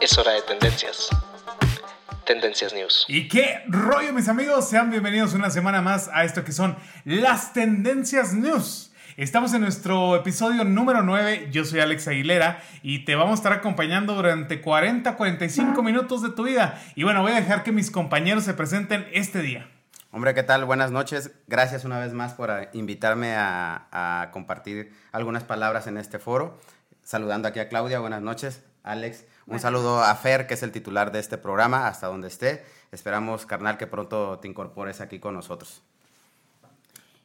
[0.00, 1.10] Es hora de tendencias.
[2.24, 3.04] Tendencias News.
[3.06, 4.66] ¿Y qué rollo, mis amigos?
[4.66, 8.92] Sean bienvenidos una semana más a esto que son las Tendencias News.
[9.18, 11.48] Estamos en nuestro episodio número 9.
[11.52, 16.44] Yo soy Alex Aguilera y te vamos a estar acompañando durante 40-45 minutos de tu
[16.44, 16.82] vida.
[16.94, 19.70] Y bueno, voy a dejar que mis compañeros se presenten este día.
[20.12, 20.64] Hombre, ¿qué tal?
[20.64, 21.32] Buenas noches.
[21.46, 26.58] Gracias una vez más por invitarme a, a compartir algunas palabras en este foro.
[27.02, 28.62] Saludando aquí a Claudia, buenas noches.
[28.82, 32.64] Alex, un saludo a Fer, que es el titular de este programa, hasta donde esté.
[32.92, 35.82] Esperamos, carnal, que pronto te incorpores aquí con nosotros.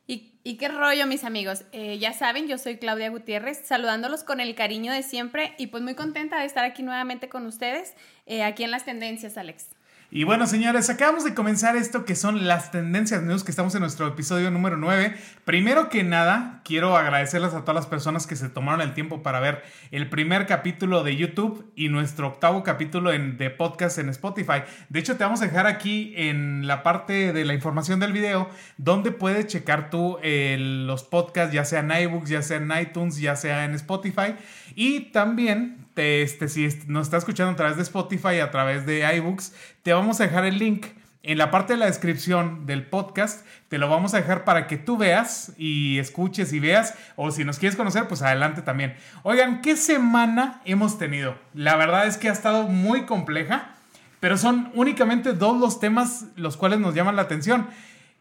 [0.08, 1.64] ¿Y, qué rollo, mis amigos?
[1.72, 5.82] Eh, ya saben, yo soy Claudia Gutiérrez, saludándolos con el cariño de siempre y pues
[5.82, 7.96] muy contenta de estar aquí nuevamente con ustedes,
[8.28, 9.75] eh, aquí en las tendencias, Alex.
[10.16, 13.82] Y bueno, señores, acabamos de comenzar esto que son las tendencias news, que estamos en
[13.82, 15.14] nuestro episodio número 9.
[15.44, 19.42] Primero que nada, quiero agradecerles a todas las personas que se tomaron el tiempo para
[19.42, 24.64] ver el primer capítulo de YouTube y nuestro octavo capítulo en, de podcast en Spotify.
[24.88, 28.50] De hecho, te vamos a dejar aquí en la parte de la información del video
[28.78, 33.36] donde puedes checar tú los podcasts, ya sea en iBooks, ya sea en iTunes, ya
[33.36, 34.36] sea en Spotify.
[34.76, 39.54] Y también este, si nos está escuchando a través de Spotify, a través de iBooks,
[39.84, 40.88] te vamos a dejar el link
[41.26, 43.46] en la parte de la descripción del podcast.
[43.68, 46.94] Te lo vamos a dejar para que tú veas y escuches y veas.
[47.16, 48.96] O si nos quieres conocer, pues adelante también.
[49.24, 51.36] Oigan, ¿qué semana hemos tenido?
[51.54, 53.76] La verdad es que ha estado muy compleja,
[54.20, 57.68] pero son únicamente dos los temas los cuales nos llaman la atención.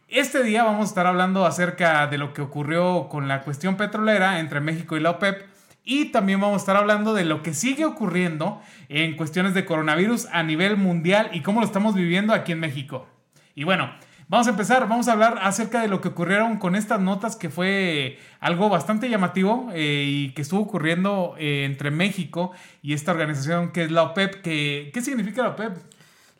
[0.08, 4.38] Este día vamos a estar hablando acerca de lo que ocurrió con la cuestión petrolera
[4.38, 5.53] entre México y la OPEP
[5.84, 10.26] y también vamos a estar hablando de lo que sigue ocurriendo en cuestiones de coronavirus
[10.32, 13.06] a nivel mundial y cómo lo estamos viviendo aquí en México.
[13.54, 13.94] Y bueno,
[14.28, 17.50] vamos a empezar, vamos a hablar acerca de lo que ocurrieron con estas notas que
[17.50, 23.70] fue algo bastante llamativo eh, y que estuvo ocurriendo eh, entre México y esta organización
[23.70, 24.40] que es la OPEP.
[24.40, 25.76] Que, ¿Qué significa la OPEP?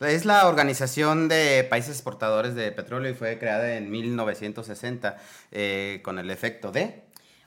[0.00, 5.16] Es la Organización de Países Exportadores de Petróleo y fue creada en 1960
[5.52, 7.04] eh, con el efecto de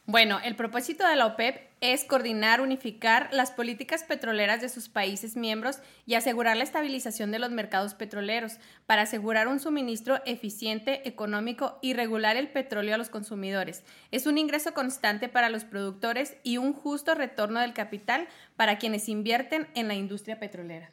[0.07, 5.35] bueno, el propósito de la OPEP es coordinar, unificar las políticas petroleras de sus países
[5.35, 11.77] miembros y asegurar la estabilización de los mercados petroleros para asegurar un suministro eficiente, económico
[11.81, 13.83] y regular el petróleo a los consumidores.
[14.11, 19.07] Es un ingreso constante para los productores y un justo retorno del capital para quienes
[19.09, 20.91] invierten en la industria petrolera.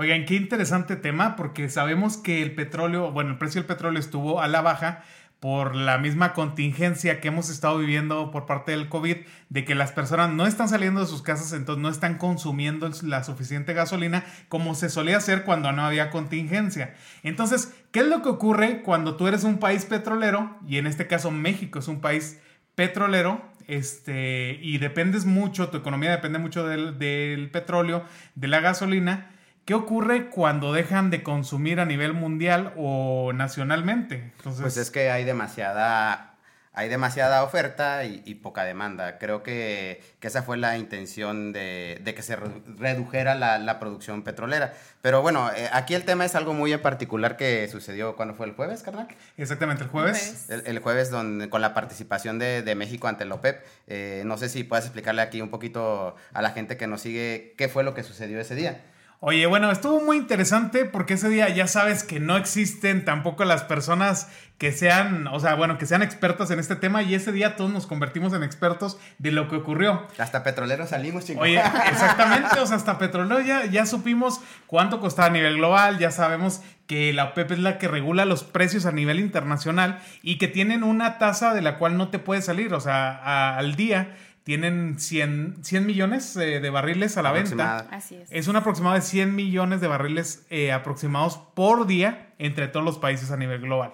[0.00, 4.40] Oigan, qué interesante tema porque sabemos que el petróleo, bueno, el precio del petróleo estuvo
[4.40, 5.02] a la baja
[5.40, 9.18] por la misma contingencia que hemos estado viviendo por parte del COVID,
[9.48, 13.22] de que las personas no están saliendo de sus casas, entonces no están consumiendo la
[13.22, 16.94] suficiente gasolina como se solía hacer cuando no había contingencia.
[17.22, 20.58] Entonces, ¿qué es lo que ocurre cuando tú eres un país petrolero?
[20.66, 22.40] Y en este caso México es un país
[22.74, 28.04] petrolero, este, y dependes mucho, tu economía depende mucho del, del petróleo,
[28.34, 29.30] de la gasolina
[29.68, 34.32] ¿Qué ocurre cuando dejan de consumir a nivel mundial o nacionalmente?
[34.42, 36.36] Pues es que hay demasiada,
[36.72, 39.18] hay demasiada oferta y, poca demanda.
[39.18, 44.72] Creo que, esa fue la intención de, que se redujera la, producción petrolera.
[45.02, 48.46] Pero bueno, eh, aquí el tema es algo muy en particular que sucedió cuando fue
[48.46, 49.08] el jueves, carnal.
[49.36, 50.48] Exactamente, el jueves.
[50.48, 53.62] El, jueves donde, con la participación de, México ante el OPEP.
[53.86, 57.54] Eh, no sé si puedes explicarle aquí un poquito a la gente que nos sigue
[57.58, 58.80] qué fue lo que sucedió ese día.
[59.20, 63.64] Oye, bueno, estuvo muy interesante porque ese día ya sabes que no existen tampoco las
[63.64, 67.56] personas que sean, o sea, bueno, que sean expertas en este tema y ese día
[67.56, 70.06] todos nos convertimos en expertos de lo que ocurrió.
[70.18, 71.42] Hasta petroleros salimos, chicos.
[71.42, 76.12] Oye, exactamente, o sea, hasta petrolero ya, ya supimos cuánto costaba a nivel global, ya
[76.12, 80.46] sabemos que la OPEP es la que regula los precios a nivel internacional y que
[80.46, 84.16] tienen una tasa de la cual no te puedes salir, o sea, al día
[84.48, 87.86] tienen 100, 100 millones eh, de barriles a la venta.
[87.90, 88.32] Así es.
[88.32, 92.96] Es un aproximado de 100 millones de barriles eh, aproximados por día entre todos los
[92.96, 93.92] países a nivel global.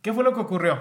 [0.00, 0.80] ¿Qué fue lo que ocurrió?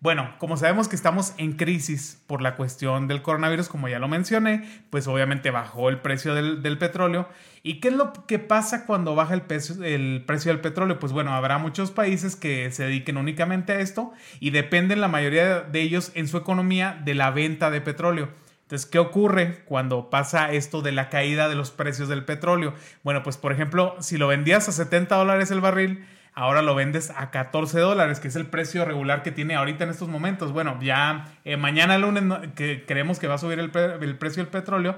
[0.00, 4.08] Bueno, como sabemos que estamos en crisis por la cuestión del coronavirus, como ya lo
[4.08, 7.28] mencioné, pues obviamente bajó el precio del, petróleo.
[7.62, 9.42] ¿Y qué es lo que pasa cuando baja el,
[9.82, 10.98] el precio del petróleo?
[10.98, 15.60] Pues bueno, habrá muchos países que se dediquen únicamente a esto y dependen la mayoría
[15.60, 18.28] de ellos en su economía de la venta de petróleo.
[18.66, 22.74] Entonces, ¿qué ocurre cuando pasa esto de la caída de los precios del petróleo?
[23.02, 26.04] Bueno, pues por ejemplo, si lo vendías a 70 dólares el barril,
[26.36, 29.90] ahora lo vendes a 14 dólares, que es el precio regular que tiene ahorita en
[29.90, 30.52] estos momentos.
[30.52, 32.22] Bueno, ya eh, mañana lunes
[32.54, 34.96] que creemos que va a subir el, el precio del petróleo.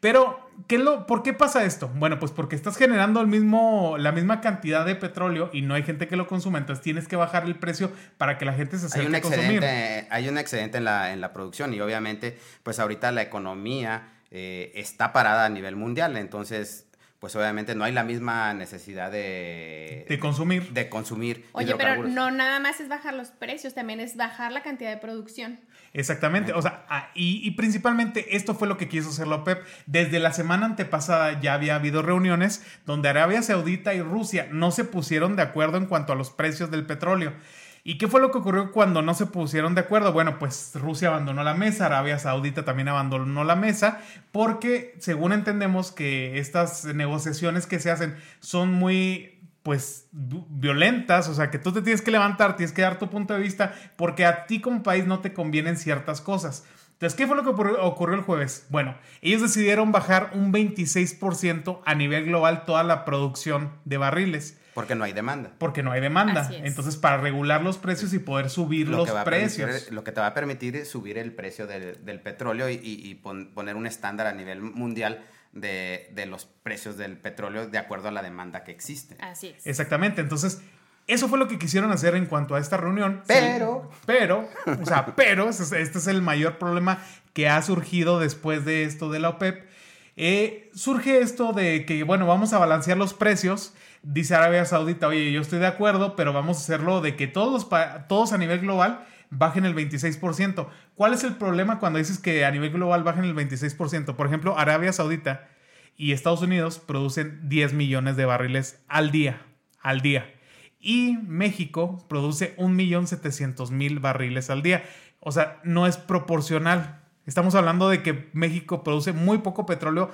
[0.00, 1.88] Pero, ¿qué lo, ¿por qué pasa esto?
[1.94, 5.82] Bueno, pues porque estás generando el mismo, la misma cantidad de petróleo y no hay
[5.82, 8.86] gente que lo consume, entonces tienes que bajar el precio para que la gente se
[8.86, 9.64] acerque hay un a consumir.
[10.10, 14.72] Hay un excedente en la, en la producción y obviamente, pues ahorita la economía eh,
[14.74, 16.89] está parada a nivel mundial, entonces
[17.20, 20.72] pues obviamente no hay la misma necesidad de, de consumir.
[20.72, 21.46] De consumir.
[21.52, 24.96] Oye, pero no nada más es bajar los precios, también es bajar la cantidad de
[24.96, 25.60] producción.
[25.92, 29.62] Exactamente, o sea, y, y, principalmente esto fue lo que quiso hacer la OPEP.
[29.86, 34.84] Desde la semana antepasada ya había habido reuniones donde Arabia Saudita y Rusia no se
[34.84, 37.34] pusieron de acuerdo en cuanto a los precios del petróleo.
[37.82, 40.12] ¿Y qué fue lo que ocurrió cuando no se pusieron de acuerdo?
[40.12, 44.00] Bueno, pues Rusia abandonó la mesa, Arabia Saudita también abandonó la mesa,
[44.32, 51.50] porque según entendemos que estas negociaciones que se hacen son muy pues violentas, o sea
[51.50, 54.46] que tú te tienes que levantar, tienes que dar tu punto de vista, porque a
[54.46, 56.64] ti como país no te convienen ciertas cosas.
[56.92, 58.66] Entonces, ¿qué fue lo que ocurrió el jueves?
[58.68, 64.59] Bueno, ellos decidieron bajar un 26% a nivel global toda la producción de barriles.
[64.74, 65.52] Porque no hay demanda.
[65.58, 66.50] Porque no hay demanda.
[66.52, 69.90] Entonces, para regular los precios y poder subir los precios.
[69.90, 73.86] lo que te va a permitir es subir el precio del, petróleo y, poner un
[73.86, 78.62] estándar a nivel mundial de, de, los precios del petróleo de acuerdo a la demanda
[78.62, 79.16] que existe.
[79.20, 79.66] Así es.
[79.66, 80.20] Exactamente.
[80.20, 80.62] Entonces,
[81.10, 83.22] eso fue lo que quisieron hacer en cuanto a esta reunión.
[83.26, 83.90] Pero.
[84.06, 84.48] pero,
[84.80, 87.02] o sea, pero, este es el mayor problema
[87.32, 89.68] que ha surgido después de esto de la OPEP.
[90.16, 95.32] Eh, surge esto de que, bueno, vamos a balancear los precios dice Arabia Saudita, oye,
[95.32, 97.68] yo estoy de acuerdo, pero vamos a hacerlo de que todos,
[98.08, 100.68] todos a nivel global bajen el 26%.
[100.94, 104.16] ¿Cuál es el problema cuando dices que a nivel global bajen el 26%?
[104.16, 105.48] Por ejemplo, Arabia Saudita
[105.96, 109.42] y Estados Unidos producen 10 millones de barriles al día,
[109.80, 110.32] al día.
[110.80, 114.82] Y México produce 1.700.000 barriles al día.
[115.20, 117.02] O sea, no es proporcional.
[117.26, 120.10] Estamos hablando de que México produce muy poco petróleo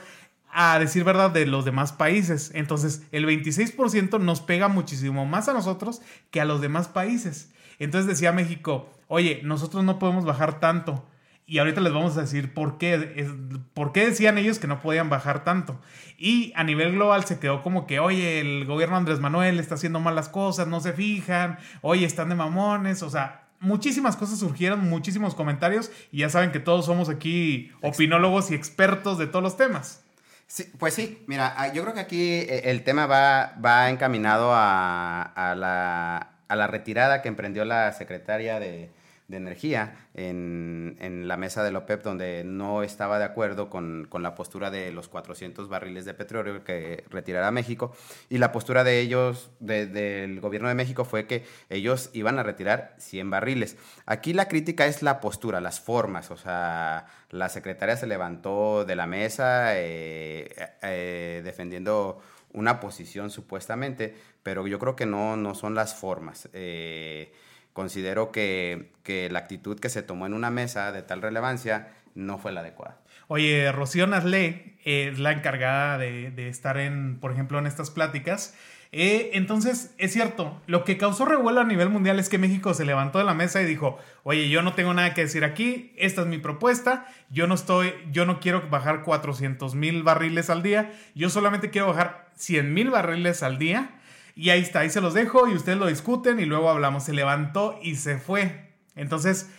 [0.59, 2.51] a decir verdad, de los demás países.
[2.55, 6.01] Entonces, el 26% nos pega muchísimo más a nosotros
[6.31, 7.53] que a los demás países.
[7.79, 11.07] Entonces decía México, oye, nosotros no podemos bajar tanto.
[11.45, 13.29] Y ahorita les vamos a decir por qué,
[13.75, 15.79] por qué decían ellos que no podían bajar tanto.
[16.17, 20.01] Y a nivel global se quedó como que, oye, el gobierno Andrés Manuel está haciendo
[20.01, 25.35] malas cosas, no se fijan, oye, están de mamones, o sea, muchísimas cosas surgieron, muchísimos
[25.35, 30.06] comentarios y ya saben que todos somos aquí opinólogos y expertos de todos los temas.
[30.49, 34.53] Sí, pues sí, mira, ah, yo creo que aquí eh, el tema va, va encaminado
[34.55, 38.91] a, a, la, a la retirada que emprendió la secretaria de,
[39.29, 44.07] de energía en, en, la mesa de la OPEP donde no estaba de acuerdo con,
[44.09, 47.95] con, la postura de los 400 barriles de petróleo que retirará México
[48.29, 52.95] y la postura de ellos, del gobierno de México fue que ellos iban a retirar
[52.99, 53.77] 100 barriles.
[54.07, 58.95] Aquí la crítica es la postura, las formas, o sea, la secretaria se levantó de
[58.95, 62.21] la mesa eh, eh, defendiendo
[62.53, 66.49] una posición supuestamente, pero yo creo que no, no son las formas.
[66.53, 67.33] Eh,
[67.77, 68.89] considero que,
[69.31, 72.97] la actitud que se tomó en una mesa de tal relevancia no fue la adecuada.
[73.29, 78.57] Oye, Rocío Nazlé es la encargada de, estar en, por ejemplo, en estas pláticas.
[78.93, 82.87] Eh, entonces, es cierto, lo que causó revuelo a nivel mundial es que México se
[82.87, 86.23] levantó de la mesa y dijo, oye, yo no tengo nada que decir aquí, esta
[86.23, 90.93] es mi propuesta, yo no estoy, yo no quiero bajar 400 mil barriles al día,
[91.15, 93.96] yo solamente quiero bajar 100 mil barriles al día
[94.37, 97.05] y ahí está, ahí se los dejo y ustedes lo discuten y luego hablamos.
[97.05, 98.75] Se levantó y se fue.
[98.95, 99.51] Entonces,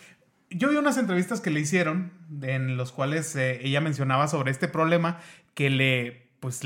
[0.50, 4.68] yo vi unas entrevistas que le hicieron en los cuales eh, ella mencionaba sobre este
[4.68, 5.18] problema
[5.54, 6.60] que le, pues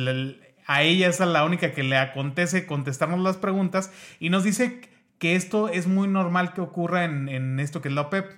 [0.67, 4.83] a ella es la única que le acontece contestarnos las preguntas y nos dice
[5.19, 8.31] que esto es muy normal que ocurra en, en esto que es la OPEP.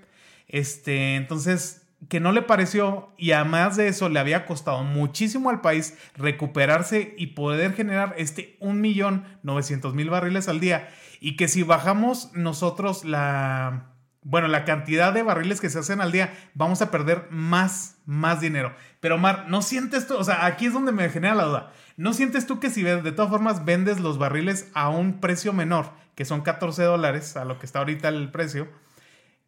[0.46, 5.60] Este, entonces, que no le pareció y además de eso le había costado muchísimo al
[5.60, 10.88] país recuperarse y poder generar este 1.900.000 barriles al día
[11.20, 13.90] y que si bajamos nosotros la
[14.24, 18.40] bueno, la cantidad de barriles que se hacen al día, vamos a perder más, más
[18.40, 18.74] dinero.
[19.00, 20.16] Pero Mar, ¿no sientes tú?
[20.16, 21.72] O sea, aquí es donde me genera la duda.
[21.98, 25.90] ¿No sientes tú que si de todas formas vendes los barriles a un precio menor,
[26.14, 28.66] que son 14 dólares, a lo que está ahorita el precio,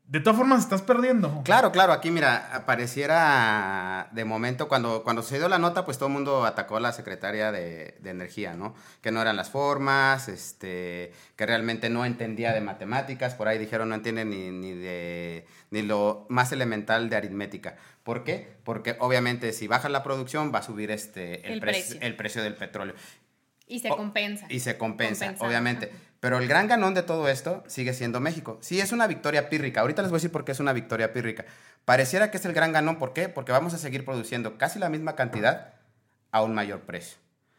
[0.08, 1.42] de todas formas estás perdiendo.
[1.44, 6.08] Claro, claro, aquí mira, apareciera de momento, cuando, cuando se dio la nota, pues todo
[6.08, 8.74] el mundo atacó a la secretaria de, Energía, ¿no?
[9.02, 13.88] Que no eran las formas, este, que realmente no entendía de matemáticas, por ahí dijeron
[13.88, 17.76] no entiende ni, ni, de, ni lo más elemental de aritmética.
[18.04, 18.56] ¿Por qué?
[18.62, 21.98] Porque obviamente si baja la producción va a subir este, el, precio.
[22.00, 22.94] el precio del petróleo.
[23.66, 24.46] Y se compensa.
[24.48, 25.90] Y se compensa, obviamente.
[26.20, 28.58] Pero el gran ganón de todo esto sigue siendo México.
[28.60, 29.82] Sí, es una victoria pírrica.
[29.82, 31.44] Ahorita les voy a decir por qué es una victoria pírrica.
[31.84, 32.98] Pareciera que es el gran ganón.
[32.98, 33.28] ¿Por qué?
[33.28, 35.74] Porque vamos a seguir produciendo casi la misma cantidad
[36.30, 37.18] a un mayor precio.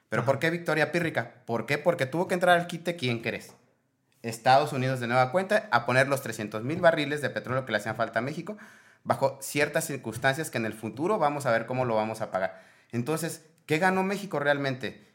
[0.09, 1.31] ¿Pero por qué victoria pírrica?
[1.45, 1.77] ¿Por qué?
[1.77, 3.53] Porque tuvo que entrar al quite quién querés.
[4.23, 7.77] Estados Unidos de nueva cuenta a poner los 300 mil barriles de petróleo que le
[7.77, 8.57] hacían falta a México
[9.03, 12.61] bajo ciertas circunstancias que en el futuro vamos a ver cómo lo vamos a pagar.
[12.91, 15.07] Entonces, ¿qué ganó México realmente?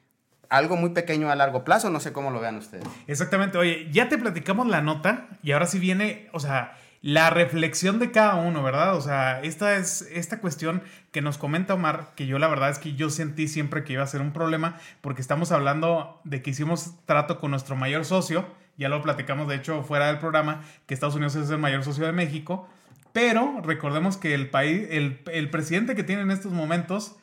[0.52, 2.84] Algo muy pequeño a largo plazo, no sé cómo lo vean ustedes.
[3.06, 7.98] Exactamente, oye, ya te platicamos la nota y ahora sí viene, o sea, la reflexión
[7.98, 8.94] de cada uno, ¿verdad?
[8.94, 12.78] O sea, esta es esta cuestión que nos comenta Omar, que yo la verdad es
[12.78, 16.50] que yo sentí siempre que iba a ser un problema, porque estamos hablando de que
[16.50, 20.92] hicimos trato con nuestro mayor socio, ya lo platicamos de hecho fuera del programa, que
[20.92, 22.68] Estados Unidos es el mayor socio de México,
[23.14, 27.16] pero recordemos que el país, el, el presidente que tiene en estos momentos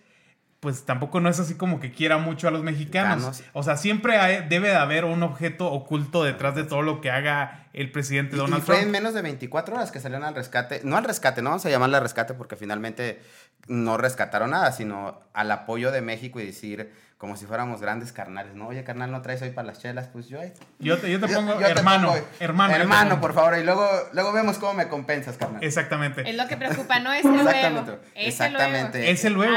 [0.59, 3.43] pues tampoco no es así como que quiera mucho a los mexicanos.
[3.53, 7.67] O sea, siempre debe de haber un objeto oculto detrás de todo lo que haga
[7.71, 10.97] el presidente Donald y fue en menos de 24 horas que salieron al rescate, no
[10.97, 13.21] al rescate, no vamos a llamarle al rescate porque finalmente
[13.67, 18.55] no rescataron nada, sino al apoyo de México y decir como si fuéramos grandes carnales,
[18.55, 18.69] ¿no?
[18.69, 20.07] Oye, carnal, ¿no traes hoy para las chelas?
[20.07, 20.39] Pues yo...
[20.79, 22.73] Yo te, yo te pongo hermano, hermano.
[22.73, 25.61] Hermano, por favor, y luego, luego vemos cómo me compensas, carnal.
[25.61, 26.27] Exactamente.
[26.27, 27.99] Es lo que preocupa, no es el luego.
[28.15, 29.11] Exactamente.
[29.11, 29.53] Es el luego.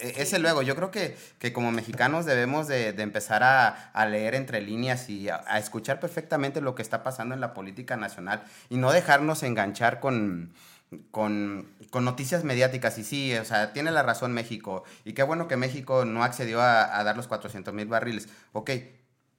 [0.00, 0.62] Es el luego.
[0.62, 5.08] Yo creo que, que como mexicanos debemos de, de empezar a, a, leer entre líneas
[5.08, 8.90] y a, a escuchar perfectamente lo que está pasando en la política nacional y no
[8.90, 10.52] dejarnos enganchar con
[11.10, 12.98] con, con, noticias mediáticas.
[12.98, 14.84] Y sí, o sea, tiene la razón México.
[15.04, 18.28] Y qué bueno que México no accedió a, dar los 400 mil barriles.
[18.52, 18.70] Ok,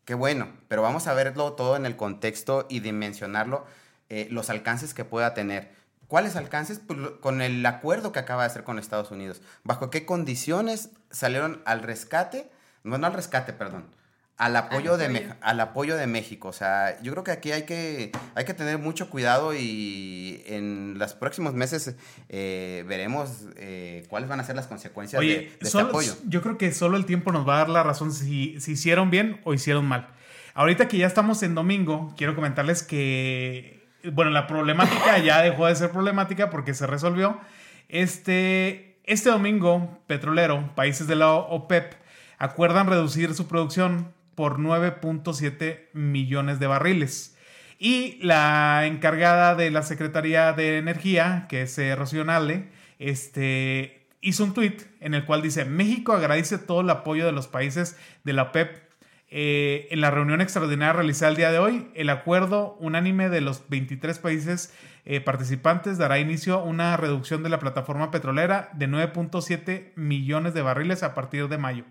[0.05, 3.65] qué bueno, pero vamos a verlo todo en el contexto y dimensionarlo,
[4.09, 5.73] eh, los alcances que pueda tener.
[6.07, 6.79] ¿Cuáles alcances?
[6.79, 9.41] Pues, con el acuerdo que acaba de hacer con Estados Unidos.
[9.63, 12.49] ¿Bajo qué condiciones salieron al rescate?
[12.83, 13.94] No, no al rescate, perdón
[14.37, 16.49] al apoyo, de, al apoyo de México.
[16.49, 20.97] O sea, yo creo que aquí hay que, hay que tener mucho cuidado y en
[20.97, 21.95] los próximos meses
[22.27, 26.15] eh, veremos eh, cuáles van a ser las consecuencias de, este apoyo.
[26.27, 29.09] Yo creo que solo el tiempo nos va a dar la razón si, si hicieron
[29.09, 30.09] bien o hicieron mal.
[30.53, 35.75] Ahorita que ya estamos en domingo, quiero comentarles que, bueno, la problemática ya dejó de
[35.75, 37.39] ser problemática porque se resolvió.
[37.87, 41.93] Este, este domingo, petrolero, países de la OPEP,
[42.37, 47.37] acuerdan reducir su producción por 9.7 millones de barriles.
[47.77, 52.25] Y la encargada de la Secretaría de Energía, que es eh, Rocío
[52.99, 57.47] este, hizo un tweet en el cual dice, México agradece todo el apoyo de los
[57.47, 58.85] países de la OPEP.
[59.29, 63.67] Eh, en la reunión extraordinaria realizada el día de hoy, el acuerdo unánime de los
[63.67, 64.73] 23 países
[65.03, 70.61] eh, participantes dará inicio a una reducción de la plataforma petrolera de 9.7 millones de
[70.61, 71.83] barriles a partir de mayo.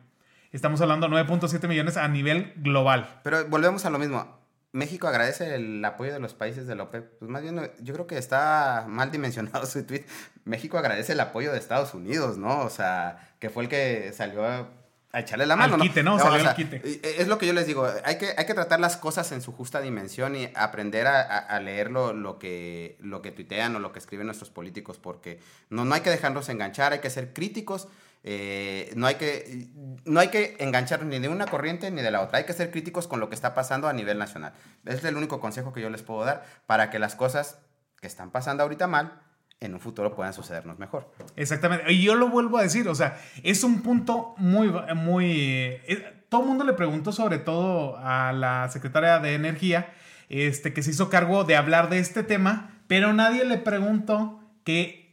[0.54, 3.20] Estamos hablando de 9.7 millones a nivel global.
[3.24, 4.38] Pero volvemos a lo mismo.
[4.70, 7.18] México agradece el apoyo de los países de la OPEP.
[7.18, 10.04] Pues más bien, yo creo que está mal dimensionado su tweet.
[10.44, 12.60] México agradece el apoyo de Estados Unidos, ¿no?
[12.60, 14.68] O sea, que fue el que salió a,
[15.14, 15.74] echarle la mano.
[15.74, 16.20] Al quite, ¿no?
[16.20, 16.80] Salió al quite.
[17.02, 17.88] Es lo que yo les digo.
[18.04, 21.58] Hay que, hay que tratar las cosas en su justa dimensión y aprender a, a,
[21.58, 25.96] leer lo, que, lo que tuitean o lo que escriben nuestros políticos, porque no, no
[25.96, 27.88] hay que dejarnos enganchar, hay que ser críticos
[28.26, 29.68] eh, no, hay que,
[30.06, 32.38] no hay que enganchar ni de una corriente ni de la otra.
[32.38, 34.54] Hay que ser críticos con lo que está pasando a nivel nacional.
[34.86, 37.58] Es el único consejo que yo les puedo dar para que las cosas
[38.00, 39.20] que están pasando ahorita mal
[39.60, 41.12] en un futuro puedan sucedernos mejor.
[41.36, 41.92] Exactamente.
[41.92, 45.80] Y yo lo vuelvo a decir, o sea, es un punto muy, muy...
[45.86, 49.92] Eh, todo el mundo le preguntó sobre todo a la secretaria de Energía,
[50.30, 55.03] este, que se hizo cargo de hablar de este tema, pero nadie le preguntó que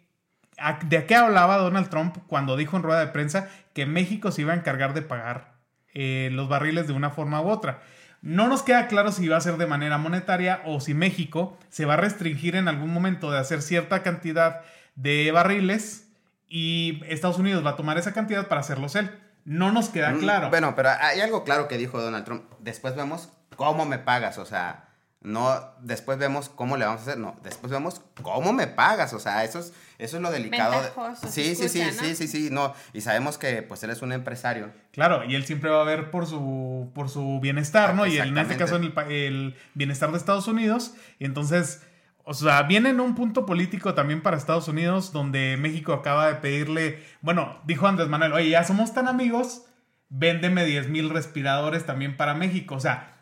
[0.86, 4.54] ¿De qué hablaba Donald Trump cuando dijo en rueda de prensa que México se iba
[4.54, 5.56] a encargar de pagar
[5.94, 7.82] eh, los barriles de una forma u otra?
[8.22, 11.86] No nos queda claro si va a ser de manera monetaria o si México se
[11.86, 14.62] va a restringir en algún momento de hacer cierta cantidad
[14.96, 16.08] de barriles
[16.48, 19.10] y Estados Unidos va a tomar esa cantidad para hacerlos él.
[19.44, 20.50] No nos queda mm, claro.
[20.50, 22.44] Bueno, pero hay algo claro que dijo Donald Trump.
[22.60, 24.91] Después vemos cómo me pagas, o sea,
[25.22, 29.20] no después vemos cómo le vamos a hacer, no, después vemos cómo me pagas, o
[29.20, 30.82] sea, eso es eso es lo delicado.
[31.30, 32.74] Sí, sí, sí, sí, sí, sí, no.
[32.92, 34.72] Y sabemos que pues él es un empresario.
[34.92, 38.08] Claro, y él siempre va a ver por su, por su bienestar, ¿no?
[38.08, 40.96] Y en este caso el, el bienestar de Estados Unidos.
[41.20, 41.84] Y entonces,
[42.24, 46.36] o sea, viene en un punto político también para Estados Unidos, donde México acaba de
[46.36, 49.66] pedirle, bueno, dijo Andrés Manuel, oye, ya somos tan amigos,
[50.10, 52.74] véndeme 10 mil respiradores también para México.
[52.74, 53.21] O sea,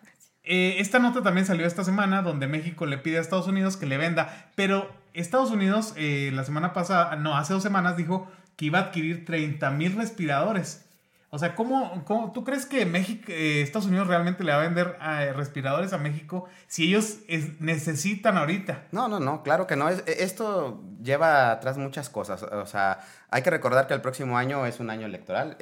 [0.52, 3.86] eh, esta nota también salió esta semana, donde México le pide a Estados Unidos que
[3.86, 8.66] le venda, pero Estados Unidos eh, la semana pasada, no, hace dos semanas dijo que
[8.66, 10.88] iba a adquirir 30 mil respiradores.
[11.30, 14.98] O sea, ¿cómo, ¿cómo, tú crees que eh, Estados Unidos realmente le va a vender
[15.00, 17.20] eh, respiradores a México si ellos
[17.60, 18.88] necesitan ahorita?
[18.92, 19.88] No, no, no, claro que no.
[19.88, 22.42] E, esto lleva atrás muchas cosas.
[22.42, 25.56] O sea, hay que recordar que el próximo año es un año electoral.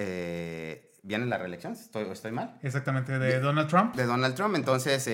[1.07, 2.57] Viene la reelección, ¿Estoy, ¿estoy mal?
[2.61, 3.95] Exactamente, de, Donald Trump.
[3.95, 4.55] De Donald Trump.
[4.55, 5.07] Entonces,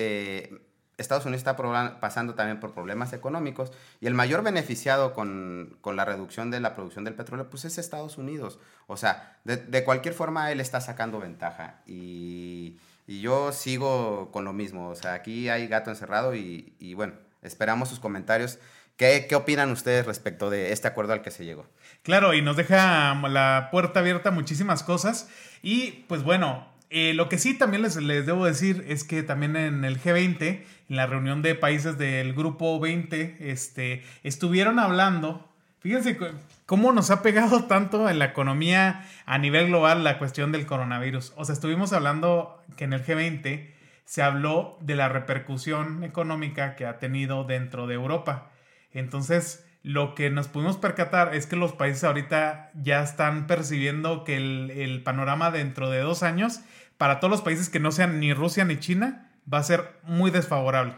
[0.98, 1.56] Estados Unidos está
[2.00, 7.04] pasando también por problemas económicos y el mayor beneficiado con, la reducción de la producción
[7.04, 8.58] del petróleo pues es Estados Unidos.
[8.86, 14.52] O sea, de, cualquier forma él está sacando ventaja y, Y yo sigo con lo
[14.52, 18.58] mismo, o sea, aquí hay gato encerrado y, y bueno, esperamos sus comentarios.
[18.96, 21.66] ¿Qué, ¿Qué opinan ustedes respecto de este acuerdo al que se llegó?
[22.04, 25.28] Claro, y nos deja la puerta abierta a muchísimas cosas.
[25.64, 29.56] Y pues bueno, eh, lo que sí también les, les, debo decir es que también
[29.56, 36.18] en el G20, en la reunión de países del grupo 20, este, estuvieron hablando, fíjense
[36.66, 41.32] cómo nos ha pegado tanto en la economía a nivel global la cuestión del coronavirus.
[41.36, 43.70] O sea, estuvimos hablando que en el G20
[44.04, 48.50] se habló de la repercusión económica que ha tenido dentro de Europa.
[48.92, 54.36] Entonces, lo que nos pudimos percatar es que los países ahorita ya están percibiendo que
[54.36, 56.62] el, el panorama dentro de dos años
[56.98, 60.30] para todos los países que no sean ni Rusia ni China, va a ser muy
[60.30, 60.94] desfavorable.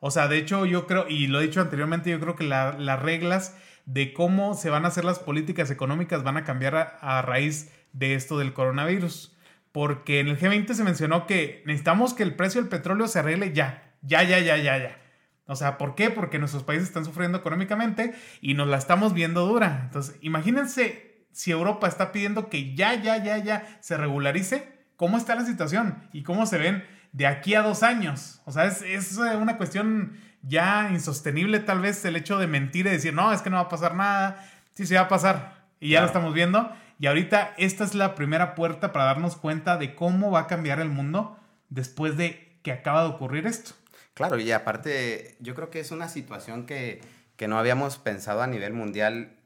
[0.00, 3.02] O sea, de hecho yo creo, y lo he dicho anteriormente, yo creo que las
[3.02, 7.22] reglas de cómo se van a hacer las políticas económicas van a cambiar a, a,
[7.22, 9.36] raíz de esto del coronavirus.
[9.72, 13.52] Porque en el G20 se mencionó que necesitamos que el precio del petróleo se arregle
[13.52, 15.03] ya, ya, ya, ya, ya, ya.
[15.46, 16.10] O sea, ¿por qué?
[16.10, 19.82] Porque nuestros países están sufriendo económicamente y nos la estamos viendo dura.
[19.84, 25.34] Entonces, imagínense si Europa está pidiendo que ya, ya, ya, ya se regularice cómo está
[25.34, 28.40] la situación y cómo se ven de aquí a dos años.
[28.46, 32.90] O sea, es, es una cuestión ya insostenible tal vez el hecho de mentir y
[32.90, 34.44] decir, no, es que no va a pasar nada.
[34.72, 35.66] Sí, se va a pasar.
[35.80, 36.70] Y ya lo estamos viendo.
[36.98, 40.80] Y ahorita esta es la primera puerta para darnos cuenta de cómo va a cambiar
[40.80, 43.74] el mundo después de que acaba de ocurrir esto.
[44.14, 47.00] Claro, y aparte, yo creo que es una situación que,
[47.36, 49.36] que no habíamos pensado a nivel mundial.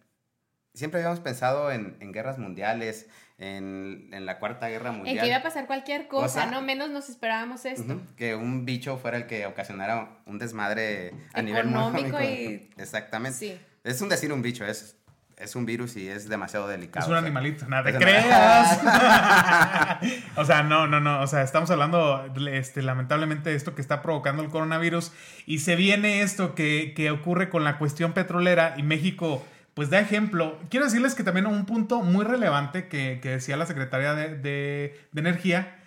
[0.75, 3.09] Siempre habíamos pensado en, en guerras mundiales,
[3.39, 5.17] en, en, la Cuarta Guerra Mundial.
[5.17, 7.95] En que iba a pasar cualquier cosa, o sea, no menos nos esperábamos esto.
[7.95, 12.21] Uh -huh, que un bicho fuera el que ocasionara un desmadre a Económico nivel económico.
[12.21, 12.71] y...
[12.77, 13.39] Exactamente.
[13.39, 13.61] Sí.
[13.85, 14.98] Es un decir un bicho, es,
[15.41, 17.05] es un virus y es demasiado delicado.
[17.05, 18.81] Es un o sea, animalito, nada te creas.
[20.37, 21.21] o sea, no, no, no.
[21.21, 25.13] O sea, estamos hablando, este, lamentablemente, de esto que está provocando el coronavirus.
[25.47, 30.01] Y se viene esto que, que ocurre con la cuestión petrolera y México pues da
[30.01, 30.59] ejemplo.
[30.71, 35.01] Quiero decirles que también un punto muy relevante que, que decía la secretaria de, de,
[35.13, 35.79] de, Energía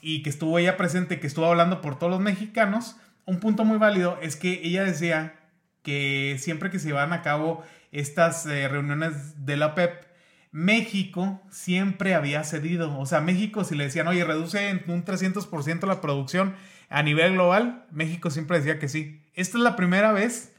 [0.00, 2.94] y que estuvo ella presente, que estuvo hablando por todos los mexicanos,
[3.24, 5.34] un punto muy válido es que ella decía
[5.82, 10.04] que siempre que se van a cabo estas eh, reuniones de la OPEP,
[10.52, 12.98] México siempre había cedido.
[12.98, 16.54] O sea, México si le decían, oye, reduce un 300% la producción
[16.88, 19.24] a nivel global, México siempre decía que sí.
[19.34, 20.54] Esta es la primera vez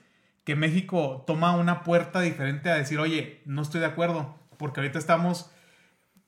[0.45, 4.97] que México toma una puerta diferente a decir, oye, no estoy de acuerdo, porque ahorita
[4.97, 5.51] estamos,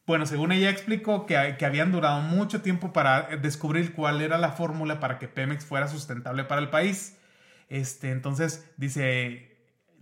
[0.05, 4.51] bueno, según ella explicó, que, que habían durado mucho tiempo para descubrir cuál era la
[4.51, 7.17] fórmula para que Pemex fuera sustentable para el país.
[7.69, 9.52] Este, entonces, dice,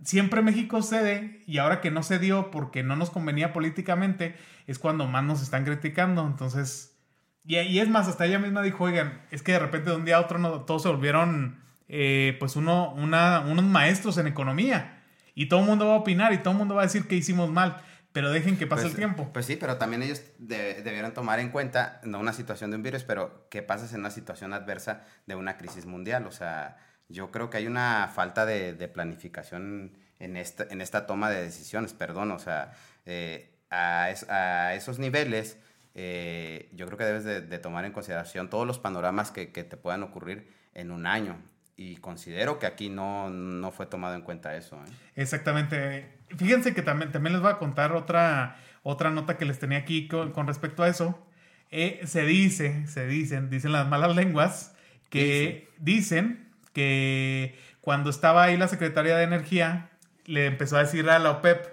[0.04, 4.36] siempre México cede y ahora que no cedió porque no nos convenía políticamente,
[4.66, 6.26] es cuando más nos están criticando.
[6.26, 6.96] Entonces,
[7.44, 10.04] y, y es más, hasta ella misma dijo, oigan, es que de repente de un
[10.04, 15.02] día a otro no, todos se volvieron eh, pues uno, una, unos maestros en economía.
[15.34, 17.16] Y todo el mundo va a opinar y todo el mundo va a decir que
[17.16, 17.82] hicimos mal.
[18.12, 19.30] Pero dejen que pase pues, el tiempo.
[19.32, 22.82] Pues sí, pero también ellos de, debieron tomar en cuenta, no una situación de un
[22.82, 26.26] virus, pero qué pasa en una situación adversa de una crisis mundial.
[26.26, 26.76] O sea,
[27.12, 31.42] yo creo que hay una falta de, de planificación en esta, en esta toma de
[31.42, 32.30] decisiones, perdón.
[32.32, 32.72] O sea,
[33.06, 35.58] eh, a, es, a, esos niveles,
[35.94, 39.64] eh, yo creo que debes de, de, tomar en consideración todos los panoramas que, que
[39.64, 41.38] te puedan ocurrir en un año
[41.76, 44.76] y considero que aquí no, no fue tomado en cuenta eso.
[44.76, 44.90] ¿eh?
[45.16, 46.08] Exactamente.
[46.36, 50.08] Fíjense que también, también les voy a contar otra, otra nota que les tenía aquí
[50.08, 51.26] con, con respecto a eso.
[51.70, 54.76] Eh, se dice, se dicen, dicen las malas lenguas,
[55.08, 59.90] que dicen que cuando estaba ahí la Secretaría de Energía,
[60.24, 61.66] le empezó a decir a la OPEP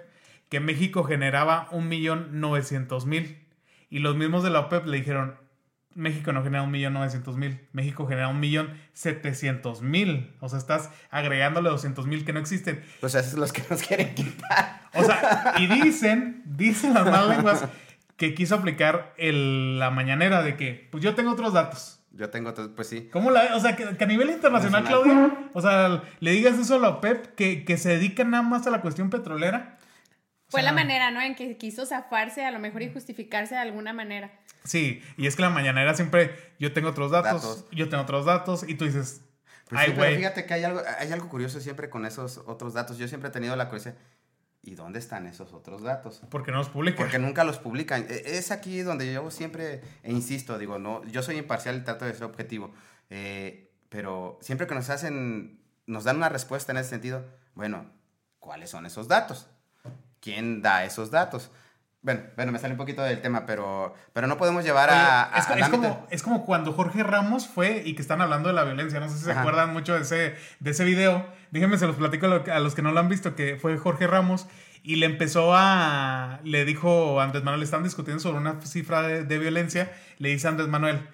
[0.48, 3.46] que México generaba un millón novecientos mil.
[3.88, 5.36] Y los mismos de la OPEP le dijeron,
[5.94, 10.34] México no genera un millón novecientos mil, México genera un millón setecientos mil.
[10.40, 12.82] O sea, estás agregándole doscientos mil que no existen.
[13.00, 14.82] Pues esos son los que nos quieren quitar.
[14.94, 17.64] O sea, y dicen, dicen las malas lenguas
[18.16, 21.99] que quiso aplicar el, la mañanera de que, pues yo tengo otros datos.
[22.12, 23.08] Yo tengo, otros, pues sí.
[23.12, 25.04] ¿Cómo la, o sea, que, que a nivel internacional, Nacional.
[25.04, 28.66] Claudia, o sea, le digas eso a la OPEP, que, que se dedican nada más
[28.66, 29.78] a la cuestión petrolera.
[30.48, 31.20] Fue o sea, la manera, ¿no?
[31.20, 34.32] En que quiso zafarse a lo mejor y justificarse de alguna manera.
[34.64, 37.66] Sí, y es que la mañanera siempre, yo tengo otros datos, datos.
[37.70, 39.22] yo tengo otros datos, y tú dices,
[39.68, 40.10] pues ay, güey.
[40.10, 42.98] Sí, fíjate que hay algo, hay algo curioso siempre con esos otros datos.
[42.98, 43.94] Yo siempre he tenido la curiosidad,
[44.62, 46.22] ¿y dónde están esos otros datos?
[46.30, 47.04] Porque no los publican.
[47.04, 48.06] Porque nunca los publican.
[48.08, 52.14] Es aquí donde yo siempre e insisto, digo, no, yo soy imparcial y trato de
[52.14, 52.72] ser objetivo.
[53.08, 57.90] Eh, pero siempre que nos hacen, nos dan una respuesta en ese sentido, bueno,
[58.38, 59.48] ¿cuáles son esos datos?
[60.20, 61.50] ¿Quién da esos datos?
[62.02, 65.34] Bueno, bueno, me sale un poquito del tema, pero, pero no podemos llevar Oye, a,
[65.34, 68.64] a- es, como, es como cuando Jorge Ramos fue y que están hablando de la
[68.64, 69.00] violencia.
[69.00, 71.26] No sé si se acuerdan mucho de ese, de ese video.
[71.50, 73.76] Déjenme, se los platico a, lo- a los que no lo han visto, que fue
[73.76, 74.46] Jorge Ramos
[74.82, 76.40] y le empezó a...
[76.42, 79.92] Le dijo a Andrés Manuel, están discutiendo sobre una cifra de, de violencia.
[80.16, 81.06] Le dice a Andrés Manuel,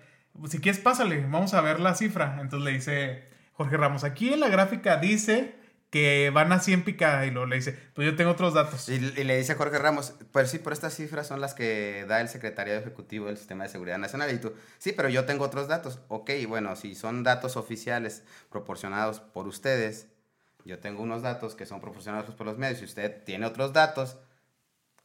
[0.49, 2.39] si quieres pásale, vamos a ver la cifra.
[2.41, 5.56] Entonces le dice Jorge Ramos, aquí en la gráfica dice
[5.91, 8.89] que van a 100 picada y luego le dice, pues yo tengo otros datos.
[8.89, 12.05] Y, y le dice a Jorge Ramos, pues sí, pero estas cifras son las que
[12.09, 14.33] da el Secretariado Ejecutivo del Sistema de Seguridad Nacional.
[14.35, 16.01] Y tú, sí, pero yo tengo otros datos.
[16.09, 20.09] Ok, bueno, si son datos oficiales proporcionados por ustedes,
[20.65, 24.19] yo tengo unos datos que son proporcionados por los medios y usted tiene otros datos,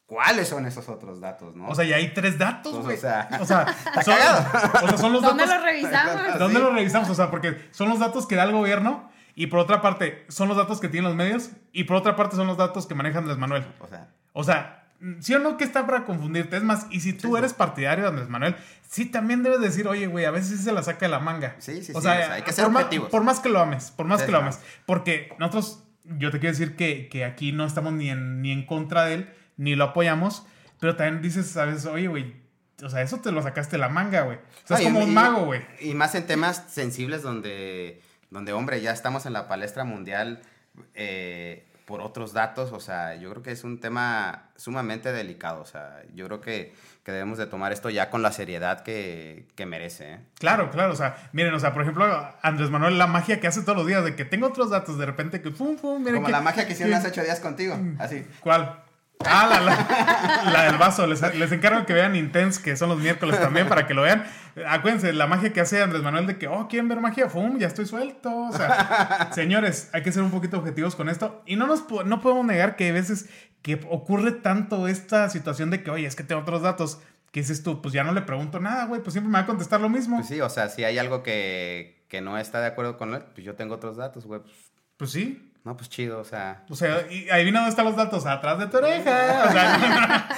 [0.07, 1.69] ¿cuáles son esos otros datos, no?
[1.69, 2.97] O sea, ya hay tres datos, Pues, o güey.
[2.97, 3.65] sea, o sea,
[4.03, 5.59] son, o sea, son los ¿Dónde datos...
[5.59, 6.39] lo revisamos?
[6.39, 6.63] ¿Dónde Sí.
[6.63, 7.09] lo revisamos?
[7.11, 10.47] O sea, porque son los datos que da el gobierno y por otra parte son
[10.47, 13.19] los datos que tienen los medios y por otra parte son los datos que maneja
[13.19, 13.65] Andrés Manuel.
[13.79, 14.87] o sea, O sea,
[15.19, 16.57] ¿sí o no que está para confundirte?
[16.57, 18.55] Es más, y si tú Sí, eres partidario de Andrés Manuel,
[18.87, 21.55] sí también debes decir, oye, güey, a veces sí se la saca de la manga.
[21.59, 23.09] Sí, sí, sí, o o sea, hay que ser por objetivos.
[23.09, 24.59] por más que lo ames, por más Sí, que lo ames.
[24.85, 28.65] Porque nosotros, yo te quiero decir que, que aquí no estamos ni en, ni en
[28.65, 30.45] contra de él, ni lo apoyamos,
[30.79, 31.85] pero también dices, ¿sabes?
[31.85, 32.35] Oye, güey,
[32.83, 34.37] o sea, eso te lo sacaste de la manga, güey.
[34.37, 35.61] O sea, es y- como un mago, güey.
[35.81, 40.41] Y más en temas sensibles donde, donde hombre, ya estamos en la palestra mundial
[40.95, 42.71] eh, por otros datos.
[42.71, 45.61] O sea, yo creo que es un tema sumamente delicado.
[45.61, 49.47] O sea, yo creo que, que debemos de tomar esto ya con la seriedad que,
[49.55, 50.13] que merece.
[50.13, 50.19] ¿eh?
[50.39, 52.05] Claro, claro, o sea, miren, o sea, por ejemplo,
[52.41, 55.05] Andrés Manuel, la magia que hace todos los días de que tengo otros datos, de
[55.05, 57.77] repente que pum, pum, miren Como que- la magia que hicieron hace ocho días contigo.
[57.99, 58.25] Así.
[58.39, 58.83] ¿Cuál?
[59.25, 61.07] Ah, la, la, la del vaso.
[61.07, 64.25] Les, les encargo que vean Intense, que son los miércoles también, para que lo vean.
[64.67, 67.29] Acuérdense, la magia que hace Andrés Manuel de que, oh, ¿quieren ver magia?
[67.29, 67.57] ¡Fum!
[67.57, 68.35] Ya estoy suelto.
[68.35, 71.41] O sea, señores, hay que ser un poquito objetivos con esto.
[71.45, 73.29] Y no, nos, no podemos negar que hay veces
[73.61, 76.99] que ocurre tanto esta situación de que, oye, es que tengo otros datos.
[77.31, 79.45] Que dices tú, pues ya no le pregunto nada, güey, pues siempre me va a
[79.45, 80.17] contestar lo mismo.
[80.17, 83.23] Pues sí, o sea, si hay algo que, que no está de acuerdo con él,
[83.33, 84.41] pues yo tengo otros datos, güey.
[84.41, 84.53] Pues,
[84.97, 85.50] Pues sí.
[85.63, 86.63] No, pues chido, o sea.
[86.69, 89.45] O sea, y adivina dónde están los datos, atrás de tu oreja.
[89.47, 90.29] O sea,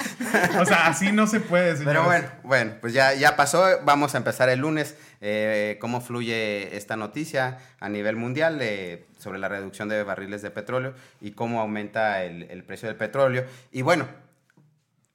[0.60, 1.86] o sea, así no se puede, señores.
[1.86, 3.64] Pero bueno, bueno, pues ya, ya pasó.
[3.84, 4.96] Vamos a empezar el lunes.
[5.22, 10.50] eh, cómo fluye esta noticia a nivel mundial eh, sobre la reducción de barriles de
[10.50, 13.46] petróleo y cómo aumenta el, el precio del petróleo.
[13.72, 14.06] Y bueno,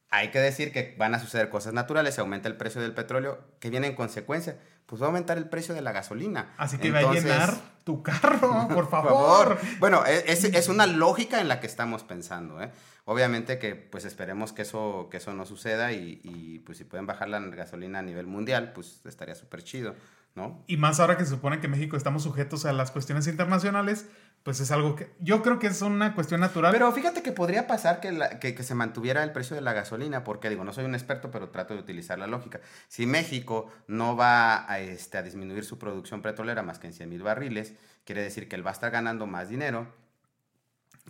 [0.09, 2.15] hay que decir que van a suceder cosas naturales.
[2.15, 4.57] Se aumenta el precio del petróleo, que viene en consecuencia.
[4.87, 6.55] Pues va a aumentar el precio de la gasolina.
[6.57, 9.57] Así que Entonces, va a llenar tu carro, por por favor.
[9.79, 12.61] Bueno, e, es, es una lógica en la que estamos pensando.
[12.61, 12.71] ¿eh?
[13.05, 17.05] Obviamente que pues esperemos que eso, que eso no suceda y, y, pues si pueden
[17.07, 19.95] bajar la gasolina a nivel mundial, pues estaría súper chido,
[20.35, 20.63] ¿no?
[20.67, 24.05] Y más ahora que se supone que México estamos sujetos a las cuestiones internacionales,
[24.43, 26.71] pues es algo que yo creo que es una cuestión natural.
[26.71, 29.73] Pero fíjate que podría pasar que, la- que, que se mantuviera el precio de la
[29.73, 32.61] gasolina, porque digo, no soy un experto, pero trato de utilizar la lógica.
[32.87, 37.09] Si México no va a, este, a disminuir su producción petrolera más que en 100
[37.09, 37.73] mil barriles,
[38.09, 39.93] quiere decir que él va a estar ganando más dinero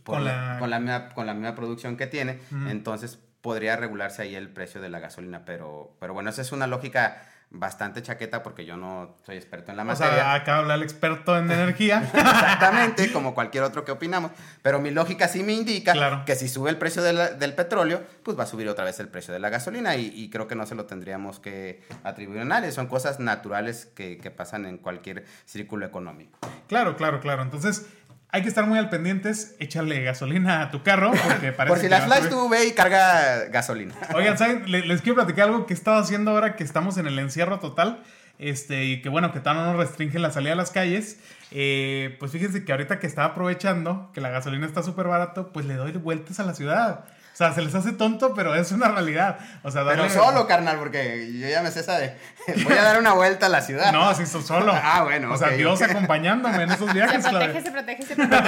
[0.04, 4.22] Con la, la- con, la misma, con la misma producción que tiene, entonces podría regularse
[4.24, 8.44] ahí el precio de la gasolina, pero, pero bueno, esa es una lógica bastante chaqueta
[8.44, 10.14] porque yo no soy experto en la o materia.
[10.14, 12.04] sea, acá habla el experto en energía.
[12.14, 14.32] Exactamente, como cualquier otro que opinamos.
[14.62, 16.24] Pero mi lógica sí me indica Claro.
[16.26, 19.00] que si sube el precio de la- del petróleo, pues va a subir otra vez
[19.00, 22.42] el precio de la gasolina y, y creo que no se lo tendríamos que atribuir
[22.42, 22.72] a nadie.
[22.72, 26.38] Son cosas naturales que, que pasan en cualquier círculo económico.
[26.68, 27.42] claro, claro, claro.
[27.42, 27.88] Entonces,
[28.32, 31.84] hay que estar muy al pendientes, échale gasolina a tu carro, porque parece Por si
[31.84, 33.96] que las va a flash tú ve y carga gasolina.
[34.14, 34.64] Oigan, ¿saben?
[34.72, 37.60] Le- Les quiero platicar algo que he estado haciendo ahora que estamos en el encierro
[37.60, 38.04] total.
[38.38, 41.20] Este, y que bueno, que todavía no nos restringen la salida a las calles.
[41.52, 45.66] Eh, pues fíjense que ahorita que estaba aprovechando que la gasolina está súper barato, pues
[45.66, 47.04] le doy vueltas a la ciudad.
[47.40, 49.40] O sea, se les hace tonto, pero es una realidad.
[49.64, 52.14] O sea, Pero solo, carnal, porque yo ya me sé esa de
[52.66, 53.94] voy a dar una vuelta a la ciudad.
[53.94, 54.74] No, sí, so- solo.
[54.84, 57.62] Ah, bueno, O sea, Dios acompañándome en esos Se viajes, protege, Claudia.
[57.62, 58.42] se protege, se protege.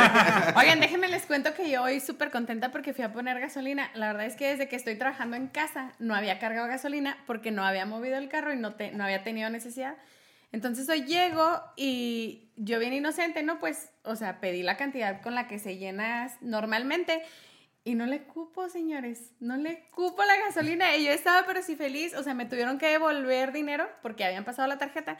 [0.58, 3.90] Oigan, déjenme les cuento que yo hoy súper contenta porque fui a poner gasolina.
[3.94, 7.52] La verdad es que desde que estoy trabajando en casa no había cargado gasolina porque
[7.52, 9.94] no había movido el carro y no, te, no había tenido necesidad.
[10.52, 13.58] Entonces hoy llego y yo bien inocente, ¿no?
[13.62, 17.22] Pues, o sea, pedí la cantidad con la que se llena normalmente
[17.84, 19.32] y no le cupo, señores.
[19.40, 20.96] No le cupo la gasolina.
[20.96, 22.14] Y yo estaba pero sí feliz.
[22.16, 25.18] O sea, me tuvieron que devolver dinero porque habían pasado la tarjeta.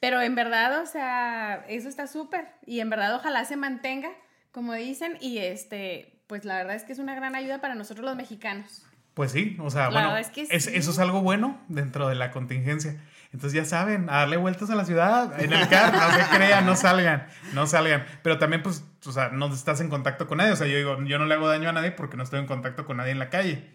[0.00, 2.46] Pero en verdad, o sea, eso está súper.
[2.66, 4.10] Y en verdad, ojalá se mantenga,
[4.52, 5.16] como dicen.
[5.20, 8.84] Y este, pues la verdad es que es una gran ayuda para nosotros los mexicanos.
[9.14, 10.70] Pues sí, o sea, La bueno, es que es- sí.
[10.74, 13.00] eso es algo bueno dentro de la contingencia.
[13.36, 16.64] Entonces ya saben, a darle vueltas a la ciudad, en el carro, no se crean,
[16.64, 18.06] no salgan, no salgan.
[18.22, 20.52] Pero también, pues, o sea, no estás en contacto con nadie.
[20.52, 22.46] O sea, yo digo, yo no le hago daño a nadie porque no estoy en
[22.46, 23.70] contacto con nadie en la calle.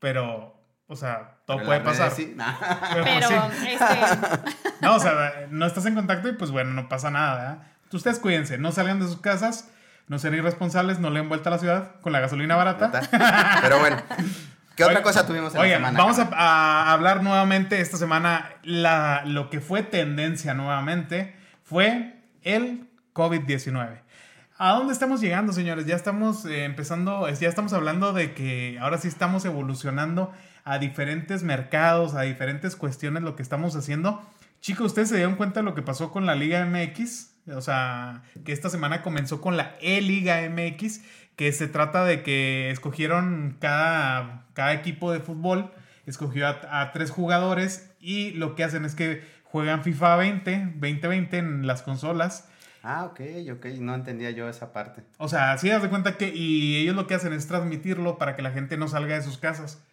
[0.00, 2.10] pero, o sea, todo Pero puede pasar.
[2.10, 2.36] sí.
[2.92, 3.28] Pero, Pero,
[3.60, 3.68] sí.
[3.68, 4.00] este,
[4.80, 7.62] No, o sea, no estás en contacto y pues bueno, no pasa nada, ¿verdad?
[7.92, 9.70] Ustedes cuídense, no salgan de sus casas,
[10.08, 12.90] no sean irresponsables, no le den vuelta a la ciudad con la gasolina barata.
[13.62, 14.02] Pero bueno,
[14.76, 16.04] ¿qué otra Oigan, cosa tuvimos en Oigan, la semana?
[16.04, 18.50] vamos a, hablar nuevamente esta semana.
[18.62, 24.00] La, lo que fue tendencia nuevamente fue el COVID-19.
[24.58, 25.86] ¿A dónde estamos llegando, señores?
[25.86, 30.32] Ya estamos eh, empezando, ya estamos hablando de que ahora sí estamos evolucionando
[30.64, 34.22] a diferentes mercados, a diferentes cuestiones, lo que estamos haciendo.
[34.60, 37.32] Chicos, ¿ustedes se dieron cuenta de lo que pasó con la Liga MX?
[37.48, 41.00] O sea, que esta semana comenzó con la E-Liga MX,
[41.36, 45.70] que se trata de que escogieron cada, cada equipo de fútbol,
[46.06, 51.38] escogió a, a tres jugadores y lo que hacen es que juegan FIFA 20, 2020
[51.38, 52.48] en las consolas.
[52.82, 53.20] Ah, ok,
[53.52, 55.04] ok, no entendía yo esa parte.
[55.18, 56.32] O sea, sí, das de cuenta que.
[56.34, 59.38] Y ellos lo que hacen es transmitirlo para que la gente no salga de sus
[59.38, 59.84] casas.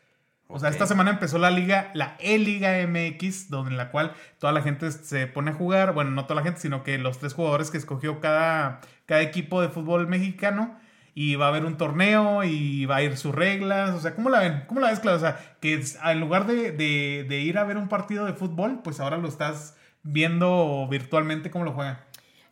[0.47, 4.51] O sea, esta semana empezó la liga, la E-Liga MX, donde en la cual toda
[4.51, 5.93] la gente se pone a jugar.
[5.93, 9.61] Bueno, no toda la gente, sino que los tres jugadores que escogió cada, cada equipo
[9.61, 10.78] de fútbol mexicano.
[11.15, 13.91] Y va a haber un torneo y va a ir sus reglas.
[13.91, 14.63] O sea, ¿cómo la ven?
[14.67, 15.17] ¿Cómo la ves, Claudia?
[15.17, 18.33] O sea, que es- en lugar de, de- de ir a ver un partido de
[18.33, 21.99] fútbol, pues ahora lo estás viendo virtualmente cómo lo juegan.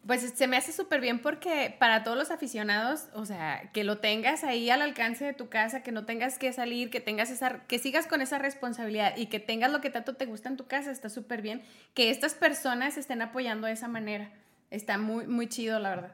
[0.05, 3.97] Pues se me hace súper bien porque para todos los aficionados, o sea, que lo
[3.97, 7.59] tengas ahí al alcance de tu casa, que no tengas que salir, que tengas esa,
[7.67, 10.65] que sigas con esa responsabilidad y que tengas lo que tanto te gusta en tu
[10.65, 11.61] casa, está súper bien.
[11.93, 14.31] Que estas personas estén apoyando de esa manera.
[14.71, 16.13] Está muy, muy chido, la verdad.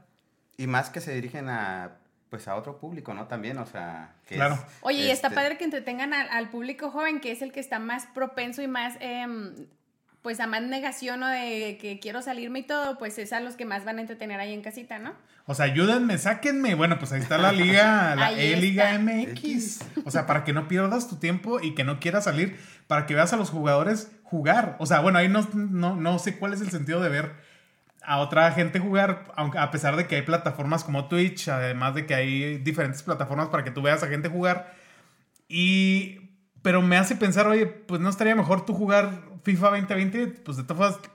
[0.57, 1.91] Y más que se dirigen a,
[2.33, 3.27] pues, a otro público, ¿no?
[3.27, 4.15] También, o sea...
[4.27, 4.55] Que Claro.
[4.55, 7.51] es, Oye, y está este, padre que entretengan al, al público joven, que es el
[7.51, 9.53] que está más propenso y más, em,
[10.23, 13.55] pues a más negación o de que quiero salirme y todo, pues es a los
[13.55, 15.13] que más van a entretener ahí en casita, ¿no?
[15.45, 16.73] O sea, ayúdenme, sáquenme.
[16.73, 18.97] Bueno, pues ahí está la liga, la E-Liga.
[18.97, 19.81] MX.
[20.03, 23.13] O sea, para que no pierdas tu tiempo y que no quieras salir, para que
[23.13, 24.75] veas a los jugadores jugar.
[24.79, 27.52] O sea, bueno, ahí no, no, no sé cuál es el sentido de ver
[28.05, 32.05] a otra gente jugar, aunque a pesar de que hay plataformas como Twitch, además de
[32.05, 34.73] que hay diferentes plataformas para que tú veas a gente jugar.
[35.47, 36.19] Y
[36.63, 40.63] pero me hace pensar, oye, pues no estaría mejor tú jugar FIFA 2020, pues de
[40.63, 41.09] todas formas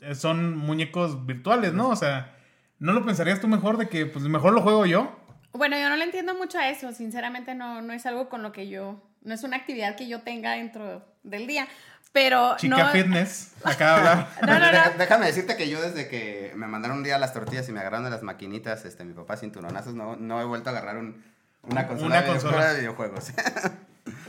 [0.00, 1.90] eh, son muñecos virtuales, ¿no?
[1.90, 2.34] O sea,
[2.78, 5.14] ¿no lo pensarías tú mejor de que pues mejor lo juego yo?
[5.52, 8.52] Bueno, yo no le entiendo mucho a eso, sinceramente no, no es algo con lo
[8.52, 11.68] que yo, no es una actividad que yo tenga dentro del día,
[12.16, 12.88] pero Chica no...
[12.88, 14.28] fitness, acá hablar.
[14.40, 14.66] No, no, no.
[14.72, 17.80] Deja- Déjame decirte que yo desde que me mandaron un día las tortillas y me
[17.80, 21.22] agarraron de las maquinitas, este, mi papá cinturonazos, no, no he vuelto a agarrar un-
[21.62, 22.72] una consola, Una de, consola.
[22.72, 23.32] de videojuegos.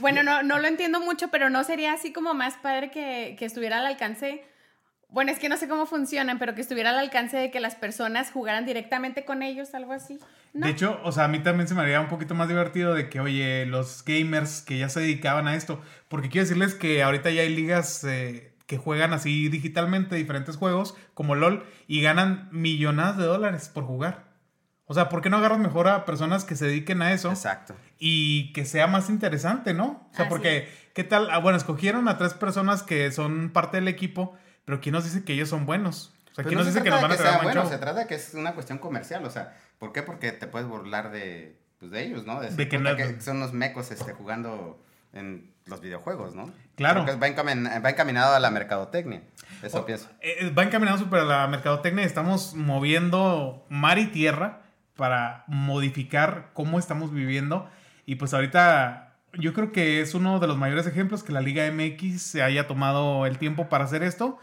[0.00, 3.44] Bueno, no, no lo entiendo mucho, pero no sería así como más padre que, que
[3.44, 4.44] estuviera al alcance.
[5.10, 7.74] Bueno, es que no sé cómo funcionan, pero que estuviera al alcance de que las
[7.74, 10.18] personas jugaran directamente con ellos, algo así.
[10.52, 10.66] ¿no?
[10.66, 13.08] De hecho, o sea, a mí también se me haría un poquito más divertido de
[13.08, 17.30] que, oye, los gamers que ya se dedicaban a esto, porque quiero decirles que ahorita
[17.30, 23.16] ya hay ligas eh, que juegan así digitalmente diferentes juegos, como LOL, y ganan millonadas
[23.16, 24.28] de dólares por jugar.
[24.84, 27.30] O sea, ¿por qué no agarras mejor a personas que se dediquen a eso?
[27.30, 27.74] Exacto.
[27.98, 30.08] y que sea más interesante, ¿no?
[30.10, 31.28] O sea, Así porque, ¿qué tal?
[31.30, 34.36] Ah, bueno, escogieron a tres personas que son parte del equipo,
[34.68, 36.12] pero ¿quién nos dice que ellos son buenos?
[36.30, 37.44] O sea, Pues ¿quién no nos se dice que nos van a de traer buen
[37.46, 37.70] bueno, show?
[37.70, 40.02] se trata de que es una cuestión comercial, o sea, ¿por qué?
[40.02, 42.38] Porque te puedes burlar de, pues, de ellos, ¿no?
[42.40, 44.78] De decir, que puta, no- que son los mecos este, jugando
[45.14, 46.50] en los videojuegos, ¿no?
[46.76, 47.06] Claro.
[47.06, 49.22] Va, encamin- va encaminado a la mercadotecnia,
[49.62, 50.10] eso O- pienso.
[50.20, 54.60] eh, va encaminado súper a la mercadotecnia estamos moviendo mar y tierra
[54.96, 57.68] para modificar cómo estamos viviendo.
[58.06, 61.66] Y pues ahorita yo creo que es uno de los mayores ejemplos que la Liga
[61.70, 64.38] MX se haya tomado el tiempo para hacer esto.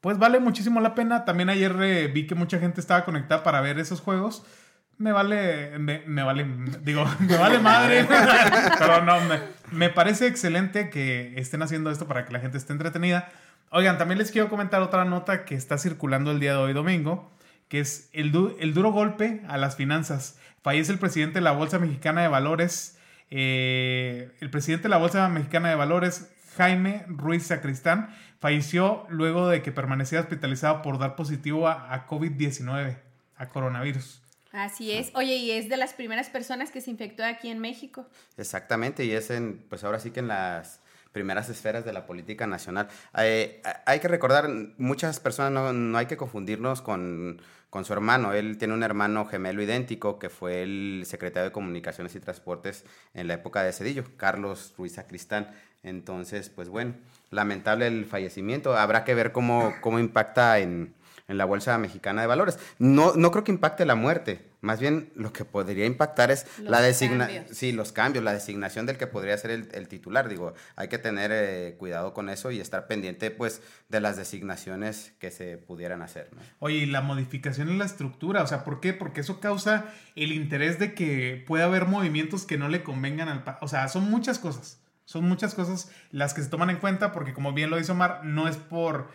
[0.00, 1.24] Pues vale muchísimo la pena.
[1.24, 4.44] También ayer eh, vi que mucha gente estaba conectada para ver esos juegos.
[4.96, 6.46] Me vale, me, vale,
[6.82, 8.06] digo, me vale madre.
[8.78, 9.38] Pero no, me,
[9.72, 13.28] me parece excelente que estén haciendo esto para que la gente esté entretenida.
[13.70, 17.30] Oigan, también les quiero comentar otra nota que está circulando el día de hoy domingo,
[17.68, 20.38] que es el duro golpe a las finanzas.
[20.62, 22.98] Fallece el presidente de la Bolsa Mexicana de Valores,
[23.30, 29.62] eh, el presidente de la Bolsa Mexicana de Valores, Jaime Ruiz Sacristán, falleció luego de
[29.62, 32.98] que permanecía hospitalizado por dar positivo a, a COVID-19,
[33.38, 34.20] a coronavirus.
[34.52, 35.10] Así es.
[35.14, 38.06] Oye, y es de las primeras personas que se infectó aquí en México.
[38.36, 40.80] Exactamente, y es en, pues ahora sí que en las
[41.12, 42.88] primeras esferas de la política nacional.
[43.16, 47.40] Eh, hay que recordar, muchas personas no, no hay que confundirnos con,
[47.70, 48.32] con su hermano.
[48.32, 53.28] Él tiene un hermano gemelo idéntico que fue el secretario de Comunicaciones y Transportes en
[53.28, 55.50] la época de Cedillo, Carlos Ruiz Sacristán.
[55.82, 56.94] Entonces, pues bueno,
[57.30, 58.76] lamentable el fallecimiento.
[58.76, 60.94] Habrá que ver cómo, cómo impacta en,
[61.28, 62.58] en la Bolsa Mexicana de Valores.
[62.78, 64.49] No, no creo que impacte la muerte.
[64.60, 68.86] Más bien lo que podría impactar es Los la designación, sí, los cambios, la designación
[68.86, 70.28] del que podría ser el, el titular.
[70.28, 75.12] Digo, hay que tener eh, cuidado con eso y estar pendiente, pues, de las designaciones
[75.18, 76.42] que se pudieran hacer, ¿no?
[76.58, 78.92] Oye, y la modificación en la estructura, o sea, ¿por qué?
[78.92, 83.44] Porque eso causa el interés de que pueda haber movimientos que no le convengan al.
[83.60, 84.80] O sea, son muchas cosas.
[85.06, 88.24] Son muchas cosas las que se toman en cuenta porque, como bien lo dice Omar,
[88.24, 89.08] no es por...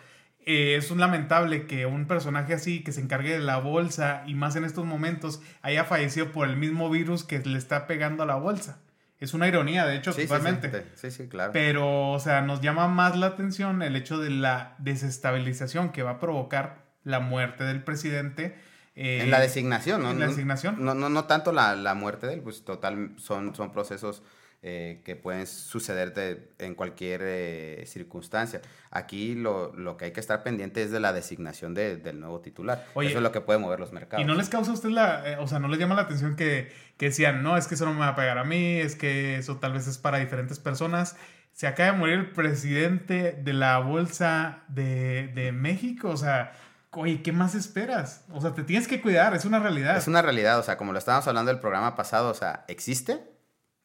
[0.46, 4.34] eh, es un lamentable que un personaje así que se encargue de la bolsa y
[4.34, 8.26] más en estos momentos haya fallecido por el mismo virus que le está pegando a
[8.26, 8.78] la bolsa.
[9.18, 10.68] Es una ironía, de hecho, Sí, sí, sí, totalmente.
[10.68, 11.50] te- sí, sí, claro.
[11.52, 16.12] Pero, o sea, nos llama más la atención el hecho de la desestabilización que va
[16.12, 18.56] a provocar la muerte del presidente.
[18.98, 20.10] eh, en la designación, ¿no?
[20.10, 20.76] en la No- designación.
[20.84, 24.22] No, no, no tanto la, la muerte de él, pues total, son, son procesos
[24.68, 28.60] eh, que pueden suceder de- en cualquier eh, circunstancia.
[28.90, 32.40] Aquí lo, lo que hay que estar pendiente es de la designación de- del nuevo
[32.40, 32.84] titular.
[32.94, 34.24] Oye, Eso es lo que puede mover los mercados.
[34.24, 36.34] ¿Y no les causa a usted la, eh, o sea, no les llama la atención
[36.34, 38.96] que, que decían, no, es que eso no me va a pegar a mí, es
[38.96, 41.16] que eso tal vez es para diferentes personas?
[41.52, 46.52] Se acaba de morir el presidente de la Bolsa de, de México, o sea,
[46.90, 48.24] oye, ¿qué más esperas?
[48.32, 49.96] O sea, te tienes que cuidar, es una realidad.
[49.96, 53.20] Es una realidad, o sea, como lo estábamos hablando del programa pasado, o sea, existe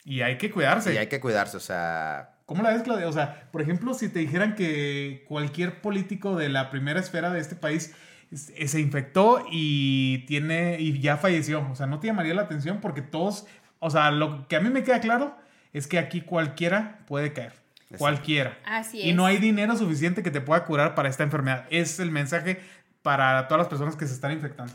[0.06, 0.94] Y hay que cuidarse.
[0.94, 3.08] y hay que cuidarse, o sea, ¿Cómo la ves, Claudia?
[3.08, 7.40] O sea, por ejemplo, si te dijeran que cualquier político de la primera esfera de
[7.40, 7.94] este país
[8.30, 12.82] es- se infectó y tiene y ya falleció, o sea, no te llamaría la atención
[12.82, 13.46] porque todos,
[13.80, 15.38] o sea, lo que a mí me queda claro
[15.72, 17.54] es que aquí cualquiera puede caer.
[17.84, 17.98] Exacto.
[18.00, 18.58] Cualquiera.
[18.66, 19.16] Así Y es.
[19.16, 21.66] no hay dinero suficiente que te pueda curar para esta enfermedad.
[21.70, 22.60] Es el mensaje
[23.02, 24.74] para todas las personas que se están infectando.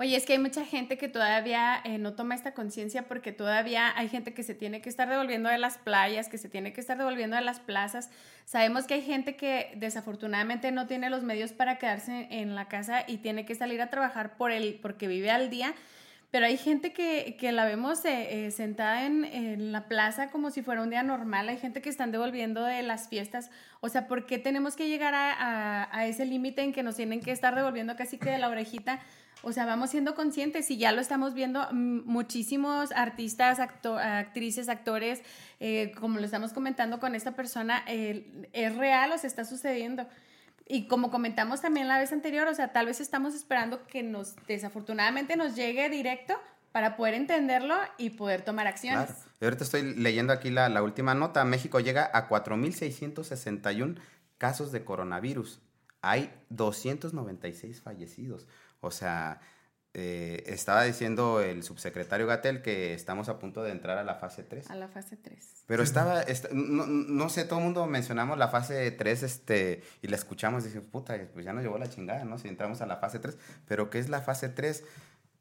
[0.00, 3.92] Oye, es que hay mucha gente que todavía eh, no toma esta conciencia porque todavía
[3.98, 6.80] hay gente que se tiene que estar devolviendo de las playas, que se tiene que
[6.80, 8.08] estar devolviendo de las plazas.
[8.44, 13.02] Sabemos que hay gente que desafortunadamente no tiene los medios para quedarse en la casa
[13.08, 15.74] y tiene que salir a trabajar por el, porque vive al día.
[16.30, 20.50] Pero hay gente que, que la vemos eh, eh, sentada en, en la plaza como
[20.50, 21.48] si fuera un día normal.
[21.48, 23.50] Hay gente que están devolviendo de las fiestas.
[23.80, 26.96] O sea, ¿por qué tenemos que llegar a, a- a ese límite en que nos
[26.96, 29.00] tienen que estar devolviendo casi que de la orejita?
[29.42, 34.68] O sea, vamos siendo conscientes y ya lo estamos viendo mm, muchísimos artistas, acto- actrices,
[34.68, 35.22] actores,
[35.60, 40.06] eh, como lo estamos comentando con esta persona, es real o se está sucediendo.
[40.66, 44.34] Y como comentamos también la vez anterior, o sea, tal vez estamos esperando que nos,
[44.46, 46.34] desafortunadamente, nos llegue directo
[46.72, 49.06] para poder entenderlo y poder tomar acciones.
[49.06, 49.20] claro.
[49.40, 51.44] Ahorita estoy leyendo aquí la, la última nota.
[51.44, 53.98] México llega a 4.661
[54.36, 55.60] casos de coronavirus.
[56.02, 58.46] Hay 296 fallecidos.
[58.80, 59.40] O sea,
[59.94, 64.42] eh, estaba diciendo el subsecretario Gatel que estamos a punto de entrar a la fase
[64.44, 64.70] 3.
[64.70, 65.64] A la fase 3.
[65.66, 70.08] Pero estaba, est- no, no sé, todo el mundo mencionamos la fase 3 este, y
[70.08, 72.38] la escuchamos y dice, puta, pues ya nos llevó la chingada, ¿no?
[72.38, 73.36] Si entramos a la fase 3.
[73.66, 74.84] Pero ¿qué es la fase 3?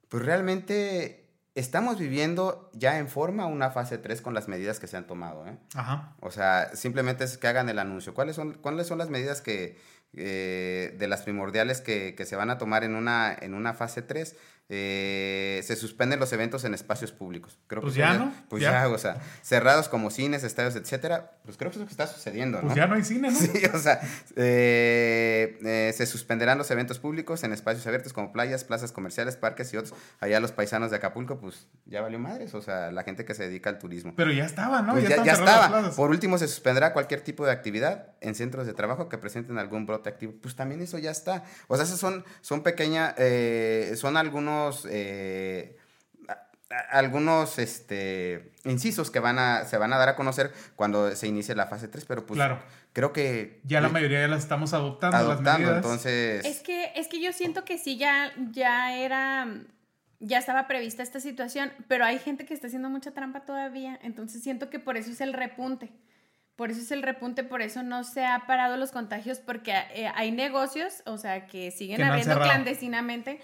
[0.10, 4.96] Pues realmente estamos viviendo ya en forma una fase 3 con las medidas que se
[4.98, 5.58] han tomado, ¿eh?
[5.76, 6.16] Ajá.
[6.22, 8.14] O sea, simplemente es que hagan el anuncio.
[8.14, 9.78] ¿Cuáles son, cuáles son las medidas que,
[10.16, 14.02] eh, de las primordiales que, que se van a tomar en una, en una fase
[14.02, 14.36] 3?
[14.70, 17.58] Eh, se suspenden los eventos en espacios públicos.
[17.68, 18.34] Creo Pues que eso ya, ¿no?
[18.50, 18.72] Pues Ya.
[18.84, 18.90] ya.
[18.90, 21.32] o sea, cerrados como cines, estadios, etcétera.
[21.46, 22.76] Pues creo que es lo que está sucediendo, Pues ¿no?
[22.76, 23.38] ya no hay cine, ¿no?
[23.40, 24.02] Sí, o sea,
[24.36, 29.74] eh, eh, se suspenderán los eventos públicos en espacios abiertos como playas, plazas comerciales, parques
[29.74, 29.98] y otros.
[30.20, 33.44] Allá los paisanos de Acapulco, pues ya valió madres, o sea, la gente que se
[33.48, 34.14] dedica al turismo.
[34.18, 34.94] Pero ya estaba, ¿no?
[34.94, 35.92] Pues ya, ya estaba.
[35.92, 39.86] Por último, se suspenderá cualquier tipo de actividad en centros de trabajo que presenten algún
[39.86, 40.34] brote activo.
[40.42, 41.44] Pues también eso ya está.
[41.68, 44.57] O sea, esos son, son pequeñas, eh, son algunos,
[44.90, 45.78] eh,
[46.28, 46.34] a-
[46.76, 51.28] a- algunos este, incisos que van a, se van a dar a conocer cuando se
[51.28, 52.60] inicie la fase 3, pero pues Claro.
[52.94, 53.62] creo que...
[53.64, 55.76] Ya la mayoría ya las estamos adoptando, las adoptando, medidas.
[55.78, 56.46] entonces...
[56.46, 59.48] Es que, es que yo siento que sí, ya, ya era,
[60.20, 64.44] ya estaba prevista esta situación, pero hay gente que está haciendo mucha trampa todavía, entonces
[64.44, 65.92] siento que por eso es el repunte.
[66.58, 70.12] Por eso es el repunte, por eso no se ha parado los contagios, porque eh,
[70.16, 73.40] hay negocios, o sea, que siguen Que no abriendo clandestinamente.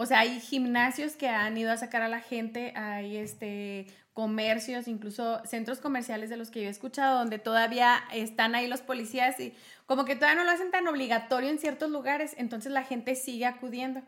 [0.00, 4.86] O sea, hay gimnasios que han ido a sacar a la gente, hay este comercios,
[4.86, 9.40] incluso centros comerciales de los que yo he escuchado, donde todavía están ahí los policías
[9.40, 9.52] y
[9.86, 13.44] como que todavía no lo hacen tan obligatorio en ciertos lugares, entonces la gente sigue
[13.46, 14.02] acudiendo.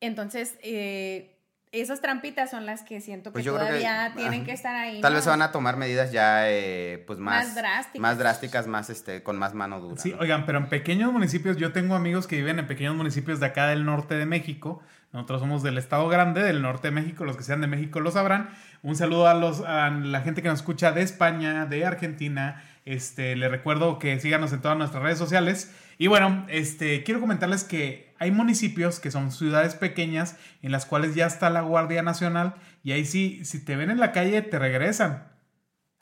[0.00, 1.30] Entonces, eh,
[1.70, 4.44] esas trampitas son las que siento que Pues que, todavía tienen ajá.
[4.46, 5.00] que estar ahí.
[5.00, 5.16] Tal ¿no?
[5.16, 8.00] vez se van a tomar medidas ya eh, pues más, Más drásticas.
[8.00, 10.00] más drásticas, más este, con más mano dura.
[10.00, 10.18] Sí, ¿no?
[10.18, 13.66] oigan, pero en pequeños municipios, yo tengo amigos que viven en pequeños municipios de acá
[13.68, 14.82] del norte de México.
[15.14, 17.24] Nosotros somos del estado grande, del norte de México.
[17.24, 18.50] Los que sean de México lo sabrán.
[18.82, 23.36] Un saludo a, los, a la gente que nos escucha de España, de Argentina, Este,
[23.36, 25.72] les recuerdo que síganos en todas nuestras redes sociales.
[25.98, 31.14] Y bueno, este, quiero comentarles que hay municipios que son ciudades pequeñas en las cuales
[31.14, 34.58] ya está la Guardia Nacional y ahí sí, si te ven en la calle, te
[34.58, 35.33] regresan.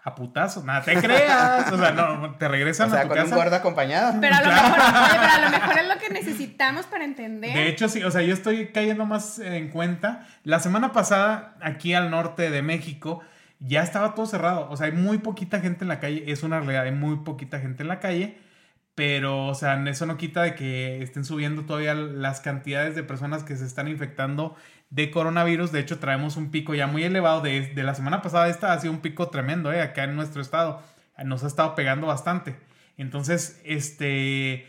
[0.04, 1.70] A putazo, nada, te creas.
[1.70, 3.28] O sea, no, te regresan O sea, a tu con casa.
[3.28, 4.20] un guarda acompañado.
[4.20, 7.54] Pero a, lo mejor, oye, pero a lo mejor es lo que necesitamos para entender.
[7.54, 10.26] De hecho, sí, o sea, yo estoy cayendo más en cuenta.
[10.42, 13.20] La semana pasada, aquí al norte de México,
[13.60, 14.68] ya estaba todo cerrado.
[14.70, 16.24] O sea, hay muy poquita gente en la calle.
[16.26, 18.38] Es una realidad, hay muy poquita gente en la calle.
[18.94, 23.42] Pero, o sea, eso no quita de que estén subiendo todavía las cantidades de personas
[23.42, 24.54] que se están infectando
[24.90, 25.72] de coronavirus.
[25.72, 27.40] De hecho, traemos un pico ya muy elevado.
[27.40, 29.80] De, de la semana pasada, esta ha sido un pico tremendo, ¿eh?
[29.80, 30.82] Acá en nuestro estado.
[31.24, 32.56] Nos ha estado pegando bastante.
[32.98, 34.66] Entonces, este.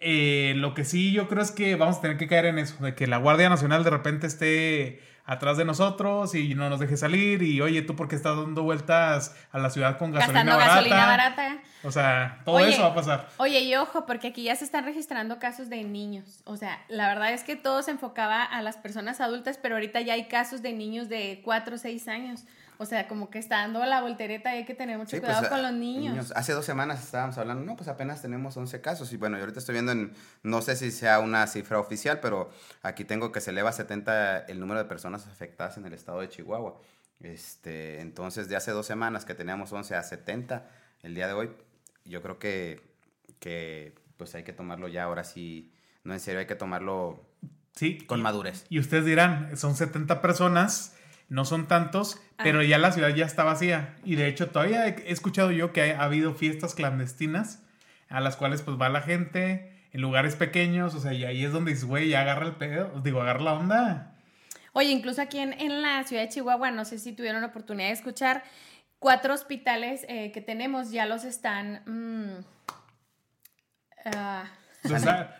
[0.00, 2.82] eh, lo que sí yo creo es que vamos a tener que caer en eso,
[2.84, 6.96] de que la Guardia Nacional de repente esté atrás de nosotros y no nos deje
[6.96, 10.56] salir y oye, tú por qué estás dando vueltas a la ciudad con gasolina Gastando
[10.56, 10.74] barata.
[10.74, 11.58] gasolina barata.
[11.82, 13.28] O sea, todo Oye, eso va a pasar.
[13.36, 16.40] Oye, y ojo, porque aquí ya se están registrando casos de niños.
[16.44, 20.00] O sea, la verdad es que todo se enfocaba a las personas adultas, pero ahorita
[20.00, 22.44] ya hay casos de niños de 4 o 6 años.
[22.78, 25.40] O sea, como que está dando la voltereta y hay que tener mucho Sí, cuidado
[25.40, 26.32] pues, con los niños.
[26.36, 29.12] Hace dos semanas estábamos hablando, no, pues apenas tenemos 11 casos.
[29.12, 30.12] Y bueno, yo ahorita estoy viendo, en,
[30.42, 32.50] no sé si sea una cifra oficial, pero
[32.82, 36.20] aquí tengo que se eleva a 70 el número de personas afectadas en el estado
[36.20, 36.78] de Chihuahua.
[37.20, 40.68] Este, entonces, de hace dos semanas que teníamos 11 a 70,
[41.02, 41.50] el día de hoy,
[42.04, 42.82] yo creo que,
[43.40, 45.72] que pues hay que tomarlo ya ahora sí,
[46.04, 47.24] no en serio, hay que tomarlo
[47.74, 47.98] Sí.
[48.06, 48.64] con y- madurez.
[48.68, 50.94] Y ustedes dirán, son 70 personas,
[51.28, 52.42] no son tantos, Ah.
[52.44, 53.96] pero ya la ciudad ya está vacía.
[54.04, 57.62] Y de hecho, todavía he escuchado yo que ha habido fiestas clandestinas
[58.08, 61.52] a las cuales pues va la gente en lugares pequeños, o sea, y ahí es
[61.52, 64.12] donde dices, güey, ya agarra el pedo, digo, agarra la onda.
[64.74, 67.88] Oye, incluso aquí en, en la ciudad de Chihuahua, no sé si tuvieron la oportunidad
[67.88, 68.44] de escuchar,
[68.98, 71.82] cuatro hospitales eh, que tenemos ya los están...
[71.86, 72.44] mm,
[74.14, 74.44] ah,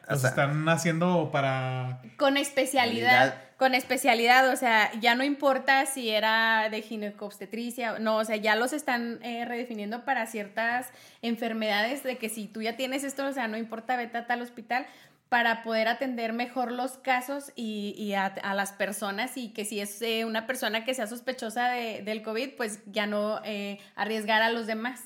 [0.09, 2.01] los están haciendo para...
[2.17, 3.43] con especialidad.
[3.57, 8.55] Con especialidad, o sea, ya no importa si era de ginecobstetricia, no, o sea, ya
[8.55, 10.89] los están eh, redefiniendo para ciertas
[11.23, 14.43] enfermedades, de que si tú ya tienes esto, o sea, no importa, vete a tal
[14.43, 14.87] hospital
[15.29, 19.81] para poder atender mejor los casos y, y a, a las personas y que si
[19.81, 24.43] es eh, una persona que sea sospechosa de- del COVID, pues ya no eh, arriesgar
[24.43, 25.01] a los demás.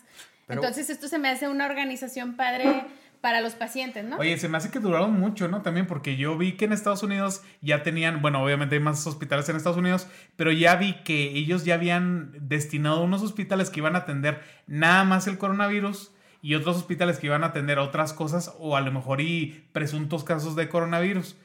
[0.46, 2.82] Pero- Entonces esto se me hace una organización padre
[3.20, 4.16] para los pacientes, ¿no?
[4.16, 5.62] Oye, se me hace que duraron mucho, ¿no?
[5.62, 9.48] También porque yo vi que en Estados Unidos ya tenían, bueno, obviamente hay más hospitales
[9.48, 10.06] en Estados Unidos,
[10.36, 15.04] pero ya vi que ellos ya habían destinado unos hospitales que iban a atender nada
[15.04, 16.12] más el coronavirus
[16.42, 20.24] y otros hospitales que iban a atender otras cosas o a lo mejor y presuntos
[20.24, 21.36] casos de coronavirus.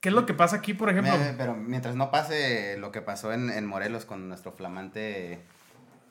[0.00, 1.12] ¿Qué es lo que pasa aquí, por ejemplo?
[1.36, 5.40] Pero mientras no pase lo que pasó en, en Morelos con nuestro flamante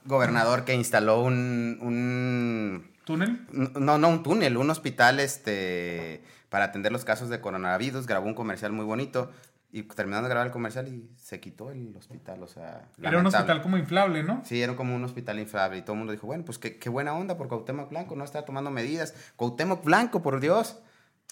[0.06, 3.40] gobernador que instaló un, un- ¿Túnel?
[3.52, 8.36] no, no un túnel, un hospital este para atender los casos de coronavirus, grabó un
[8.36, 9.32] comercial muy bonito
[9.72, 13.26] y terminando de grabar el comercial y se quitó el hospital, o sea, Era un
[13.26, 14.44] hospital como inflable, ¿no?
[14.46, 16.90] Sí, era como un hospital inflable y todo el mundo dijo, bueno, pues qué, qué
[16.90, 19.16] buena onda por Cuauhtémoc Blanco, no está tomando medidas.
[19.38, 20.78] Cuauhtémoc Blanco, por Dios.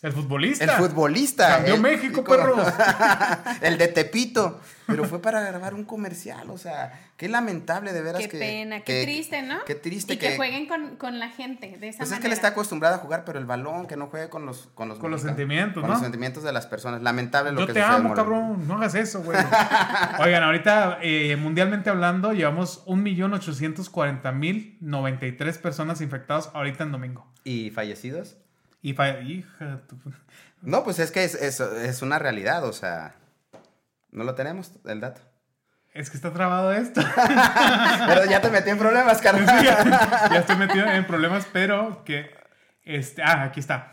[0.03, 0.63] El futbolista.
[0.63, 1.55] El futbolista.
[1.55, 2.67] Cambió el- México, perros.
[3.61, 4.59] el de Tepito.
[4.85, 8.37] Pero fue para grabar un comercial, o sea, qué lamentable de veras Qué que...
[8.39, 9.65] pena, qué que- triste, ¿no?
[9.65, 12.21] Qué triste y que, jueguen con, con la gente de esa Pues es manera.
[12.21, 14.69] que él está acostumbrado a jugar, pero el balón, que no juegue con los...
[14.75, 15.95] Con los, Con los sentimientos, con ¿no?
[15.95, 17.01] los sentimientos de las personas.
[17.01, 18.65] Lamentable lo Yo que te amo, cabrón.
[18.65, 19.37] No hagas eso, güey.
[20.19, 27.27] Oigan, ahorita, eh, mundialmente hablando, llevamos 1.840.093 personas infectadas ahorita en domingo.
[27.43, 28.37] ¿Y fallecidos?
[28.81, 29.97] Y hija, tu-
[30.61, 33.15] No, pues es que es, es, es una realidad, o sea...
[34.11, 35.21] No lo tenemos, el dato.
[35.93, 37.01] es que está trabado esto.
[38.07, 39.63] Pero ya te metí en problemas, Sí, carnal.
[39.63, 42.31] ya, ya estoy metido en problemas, pero que.
[42.83, 43.91] Este, ah, aquí está.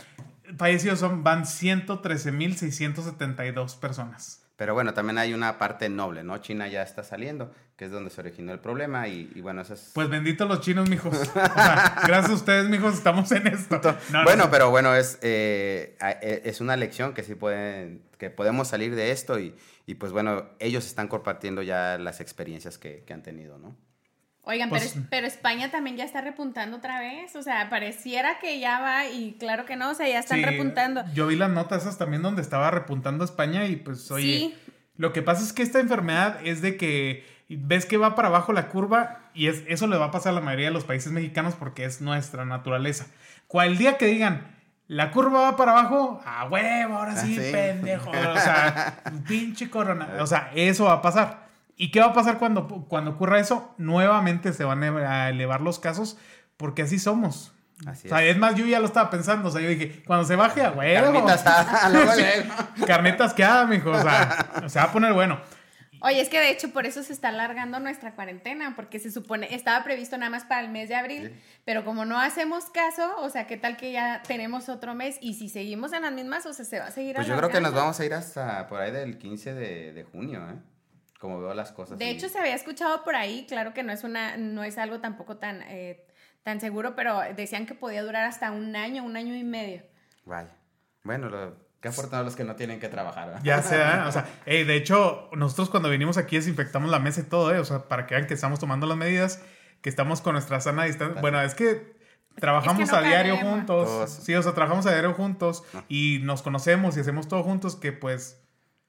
[0.56, 4.43] Fallecidos son, van 113.672 personas.
[4.56, 6.38] Pero bueno, también hay una parte noble, ¿no?
[6.38, 9.74] China ya está saliendo, que es donde se originó el problema y, y bueno, eso
[9.74, 9.90] es...
[9.94, 11.12] Pues benditos los chinos, mijos.
[11.18, 13.80] O sea, gracias a ustedes, mijos, estamos en esto.
[13.82, 14.50] No, no, bueno, no.
[14.52, 19.10] pero bueno, es, eh, e- es una lección que sí pueden, que podemos salir de
[19.10, 23.58] esto y, y pues bueno, ellos están compartiendo ya las experiencias que, que han tenido,
[23.58, 23.76] ¿no?
[24.46, 27.34] Oigan, Pues- pero, pero España también ya está repuntando otra vez.
[27.36, 30.44] O sea, pareciera que ya va y claro que no, o sea, ya están Sí,
[30.44, 31.02] repuntando.
[31.14, 34.54] Yo vi las notas esas también donde estaba repuntando España y pues oye, Sí.
[34.96, 38.52] lo que pasa es que esta enfermedad es de que ves que va para abajo
[38.52, 41.12] la curva y es, eso le va a pasar a la mayoría de los países
[41.12, 43.06] mexicanos porque es nuestra naturaleza.
[43.46, 44.54] Cual día que digan,
[44.88, 47.52] la curva va para abajo, a huevo, ahora sí, Ah, sí.
[47.52, 48.10] pendejo.
[48.10, 50.08] O sea, pinche corona.
[50.20, 51.43] O sea, eso va a pasar.
[51.76, 53.74] ¿Y qué va a pasar cuando, cuando ocurra eso?
[53.78, 56.16] Nuevamente se van a elevar los casos
[56.56, 57.52] porque así somos.
[57.86, 59.48] Así O sea, es más, yo ya lo estaba pensando.
[59.48, 61.24] O sea, yo dije, cuando se baje a huevo.
[61.24, 62.54] Carnitas, luego.
[62.86, 63.90] Carnitas que ah, mijo.
[63.90, 65.40] O sea, se va a poner bueno.
[66.00, 69.54] Oye, es que de hecho por eso se está alargando nuestra cuarentena, porque se supone,
[69.54, 71.40] estaba previsto nada más para el mes de abril, Sí.
[71.64, 75.16] pero como no hacemos caso, o sea, ¿qué tal que ya tenemos otro mes?
[75.22, 77.48] Y si seguimos en las mismas, o sea, se va a seguir Pues yo creo
[77.48, 80.56] que nos vamos a ir hasta por ahí del 15 de, de junio, ¿eh?
[81.24, 81.98] Como veo las cosas.
[81.98, 84.76] De y- hecho, se había escuchado por ahí, claro que no es una, no es
[84.76, 86.06] algo tampoco tan, eh,
[86.42, 89.82] tan seguro, pero decían que podía durar hasta un año, un año y medio.
[90.26, 90.50] Vaya.
[91.02, 93.40] Bueno, lo- qué afortunados los que no tienen que trabajar, ¿verdad?
[93.42, 97.24] Ya sea, o sea, ey, de hecho, nosotros cuando venimos aquí desinfectamos la mesa y
[97.24, 97.58] todo, ¿eh?
[97.58, 99.42] O sea, para que vean que estamos tomando las medidas,
[99.80, 101.22] que estamos con nuestra sana distancia.
[101.22, 101.94] Bueno, es que
[102.36, 103.86] trabajamos Es que no a diario juntos.
[103.88, 104.10] Todos.
[104.10, 105.84] Sí, o sea, trabajamos a diario juntos No.
[105.88, 108.43] y nos conocemos y hacemos todo juntos, que pues,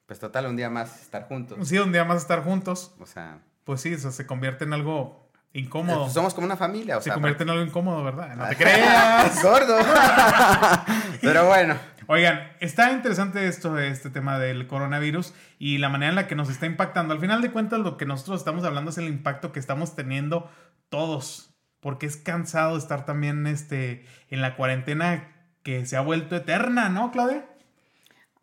[0.06, 1.68] Pues total, un día más estar juntos.
[1.68, 4.74] sí, un día más estar juntos, O sea, pues sí, o sea, se convierte en
[4.74, 6.02] algo incómodo.
[6.04, 7.14] pues somos como una familia, o se sea.
[7.16, 8.36] convierte en algo incómodo, ¿verdad?
[8.36, 8.58] No te Ah.
[8.58, 9.44] creas.
[9.44, 9.78] Gordo.
[11.22, 11.76] Pero bueno.
[12.08, 16.36] Oigan, está interesante esto de este tema del coronavirus y la manera en la que
[16.36, 17.16] nos está impactando.
[17.16, 20.52] Al final de cuentas, lo que nosotros estamos hablando es el impacto que estamos teniendo
[20.90, 25.32] todos, porque es cansado estar también este, en la cuarentena
[25.64, 27.46] que se ha vuelto eterna, ¿no, Claudia?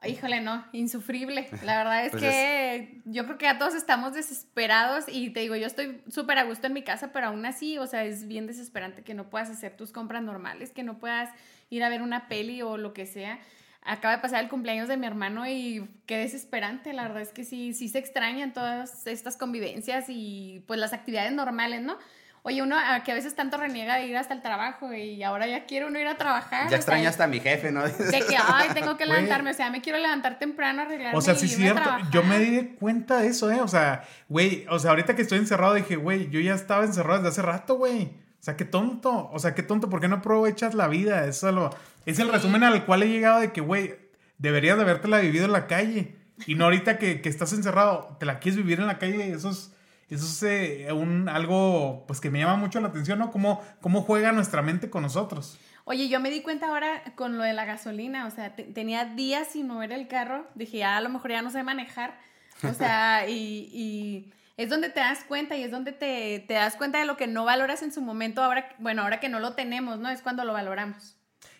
[0.04, 1.48] Híjole, no, insufrible.
[1.62, 5.54] La verdad es Pues que yo creo que ya todos estamos desesperados y te digo,
[5.56, 8.46] yo estoy súper a gusto en mi casa, pero aún así, o sea, es bien
[8.46, 11.30] desesperante que no puedas hacer tus compras normales, que no puedas
[11.70, 13.38] ir a ver una peli o lo que sea.
[13.84, 17.44] Acaba de pasar el cumpleaños de mi hermano y qué desesperante, la verdad es que
[17.44, 21.98] sí, sí se extrañan todas estas convivencias y pues las actividades normales, ¿no?
[22.44, 25.46] Oye, uno a- que a veces tanto reniega de ir hasta el trabajo y ahora
[25.46, 26.64] ya quiere uno ir a trabajar.
[26.64, 27.82] Ya sea, extraño hasta a mi jefe, ¿no?
[27.84, 29.16] de que, ay, tengo que Güey.
[29.16, 31.88] levantarme, o sea, me quiero levantar temprano, arreglarme O sea, sí es cierto.
[32.10, 33.60] Yo me di cuenta de eso, ¿eh?
[33.60, 37.18] O sea, güey, o sea, ahorita que estoy encerrado dije, güey, yo ya estaba encerrado
[37.22, 38.04] desde hace rato, güey.
[38.40, 39.30] O sea, qué tonto.
[39.32, 39.88] O sea, qué tonto.
[39.88, 41.26] ¿Por qué no aprovechas la vida?
[41.26, 41.70] Eso es, lo-
[42.06, 42.32] es el Sí.
[42.32, 43.94] resumen al cual he llegado de que, güey,
[44.38, 46.16] deberías de habértela vivido en la calle.
[46.48, 49.30] Y no ahorita que, que estás encerrado, te la quieres vivir en la calle.
[49.32, 49.71] Eso es,
[50.14, 53.30] eso es eh, un, algo pues que me llama mucho la atención, ¿no?
[53.30, 55.58] Cómo, cómo juega nuestra mente con nosotros.
[55.84, 59.04] Oye, yo me di cuenta ahora con lo de la gasolina, o sea, te- tenía
[59.04, 62.18] días sin mover el carro, dije, a lo mejor ya no sé manejar,
[62.62, 66.76] o sea, y, y es donde te das cuenta y es donde te, te das
[66.76, 69.54] cuenta de lo que no valoras en su momento, ahora, bueno, ahora que no lo
[69.54, 70.08] tenemos, ¿no?
[70.08, 71.16] Es cuando lo valoramos.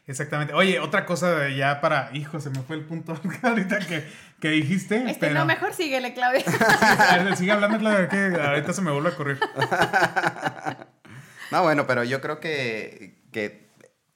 [0.07, 0.53] Exactamente.
[0.55, 2.11] Oye, otra cosa de ya para.
[2.13, 4.05] Hijo, se me fue el punto ahorita que,
[4.41, 4.97] que dijiste.
[4.97, 5.35] Este, pero...
[5.35, 6.43] no, mejor síguele, Claudia.
[7.37, 9.41] Sigue hablando, Claudia, que ahorita se me vuelve a ocurrir.
[11.51, 13.69] No, bueno, pero yo creo que, que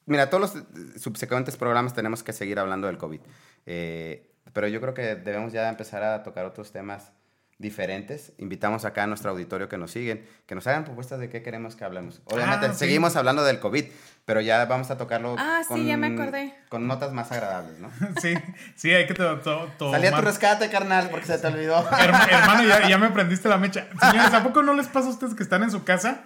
[0.06, 3.20] mira, todos los subsecuentes programas tenemos que seguir hablando del COVID.
[3.66, 7.12] Eh, pero yo creo que debemos ya empezar a tocar otros temas
[7.58, 8.32] diferentes.
[8.38, 11.74] Invitamos acá a nuestro auditorio que nos siguen, que nos hagan propuestas de qué queremos
[11.76, 12.20] que hablemos.
[12.26, 12.78] Obviamente, Ah, sí.
[12.80, 13.84] seguimos hablando del COVID,
[14.26, 16.54] pero ya vamos a tocarlo Ah, sí, ya me acordé.
[16.68, 17.90] con notas más agradables, ¿no?
[18.20, 18.34] Sí,
[18.74, 20.00] sí, hay que to- to- tomar.
[20.00, 21.76] Salí a tu rescate, carnal, porque se te olvidó.
[21.90, 23.86] Herma- hermano, ya, ya me prendiste la mecha.
[24.00, 26.24] Señores, ¿a poco no les pasa a ustedes que están en su casa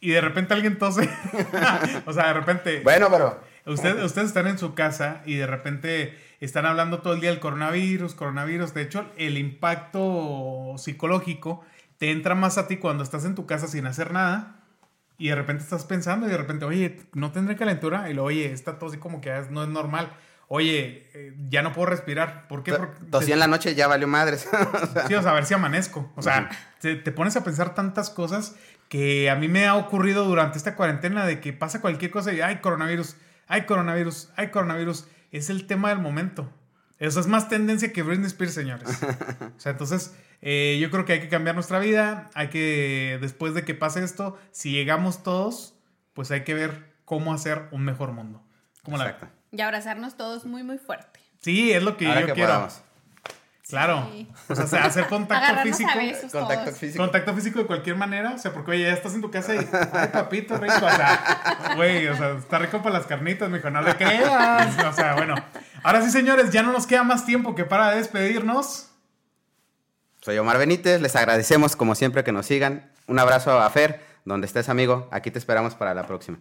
[0.00, 1.08] y de repente alguien tose?
[2.04, 2.80] o sea, de repente.
[2.80, 7.20] bueno, pero Usted- ustedes están en su casa y de repente están hablando todo el
[7.20, 8.74] día del coronavirus, coronavirus.
[8.74, 11.62] De hecho, el impacto psicológico
[11.98, 14.56] te entra más a ti cuando estás en tu casa sin hacer nada
[15.16, 18.10] y de repente estás pensando y de repente, oye, no tendré calentura.
[18.10, 20.12] Y lo, oye, está todo así como que es- no es normal.
[20.48, 22.46] Oye, eh, ya no puedo respirar.
[22.48, 22.74] ¿Por qué?
[22.74, 24.48] Porque tosí en la noche ya valió madres.
[25.08, 26.12] Sí, o sea, a ver si amanezco.
[26.16, 28.56] O sea, te, te pones a pensar tantas cosas
[28.88, 32.40] que a mí me ha ocurrido durante esta cuarentena de que pasa cualquier cosa y
[32.42, 33.16] hay coronavirus,
[33.48, 35.06] hay coronavirus, hay coronavirus.
[35.36, 36.48] Es el tema del momento.
[37.00, 38.88] Eso es más tendencia que Britney Spears, señores.
[39.56, 42.30] O sea, entonces eh, yo creo que hay que cambiar nuestra vida.
[42.34, 45.74] Hay que, después de que pase esto, si llegamos todos,
[46.12, 48.44] pues hay que ver cómo hacer un mejor mundo.
[48.84, 49.28] ¿Cómo la Exacto.
[49.50, 51.18] Y abrazarnos todos muy, muy fuerte.
[51.40, 52.50] Sí, es lo que Ahora yo que quiero.
[52.50, 52.82] podamos.
[53.68, 54.08] Claro.
[54.12, 54.28] Sí.
[54.48, 55.98] O sea, hacer contacto Agarrarnos físico.
[55.98, 56.78] besos Contacto todos.
[56.78, 57.02] físico.
[57.02, 59.58] Contacto físico de cualquier manera, o sea, porque oye, ya estás en tu casa y,
[59.58, 63.80] ay, papito rico, o sea, güey, o sea, está rico para las carnitas, mijo, no
[63.80, 65.34] le creas, o sea, bueno.
[65.82, 68.90] Ahora sí, señores, ya no nos queda más tiempo que para despedirnos.
[70.20, 72.90] Soy Omar Benítez, les agradecemos como siempre que nos sigan.
[73.06, 76.38] Un abrazo a Fer, donde estés amigo, aquí te esperamos para la próxima.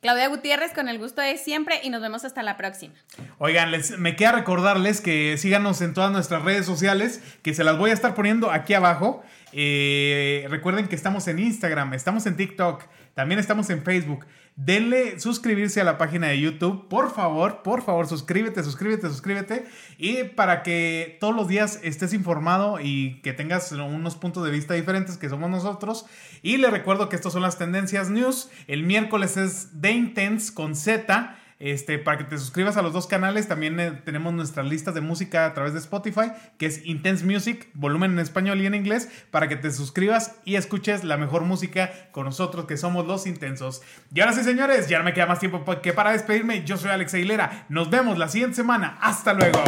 [0.00, 2.94] Claudia Gutiérrez, con el gusto de siempre y nos vemos hasta la próxima.
[3.38, 7.76] Oigan, les, me queda recordarles que síganos en todas nuestras redes sociales, que se las
[7.78, 9.24] voy a estar poniendo aquí abajo.
[9.52, 12.84] Eh, recuerden que estamos en Instagram, estamos en TikTok,
[13.14, 14.26] También estamos en Facebook.
[14.54, 16.88] Denle suscribirse a la página de YouTube.
[16.88, 19.66] Por favor, por favor, suscríbete, suscríbete, suscríbete.
[19.98, 24.74] Y para que todos los días estés informado y que tengas unos puntos de vista
[24.74, 26.06] diferentes que somos nosotros.
[26.42, 28.50] Y le recuerdo que estos son las tendencias news.
[28.66, 31.37] El miércoles es The Intense con Z.
[31.58, 35.00] Este, para que te suscribas a los dos canales, también eh, tenemos nuestras listas de
[35.00, 39.08] música a través de Spotify, que es Intense Music, volumen en español y en inglés,
[39.32, 43.82] para que te suscribas y escuches la mejor música con nosotros, que somos los intensos.
[44.14, 46.64] Y ahora sí, señores, ya no me queda más tiempo que para despedirme.
[46.64, 47.66] Yo soy Alex Aguilera.
[47.68, 48.96] Nos vemos la siguiente semana.
[49.00, 49.62] Hasta luego.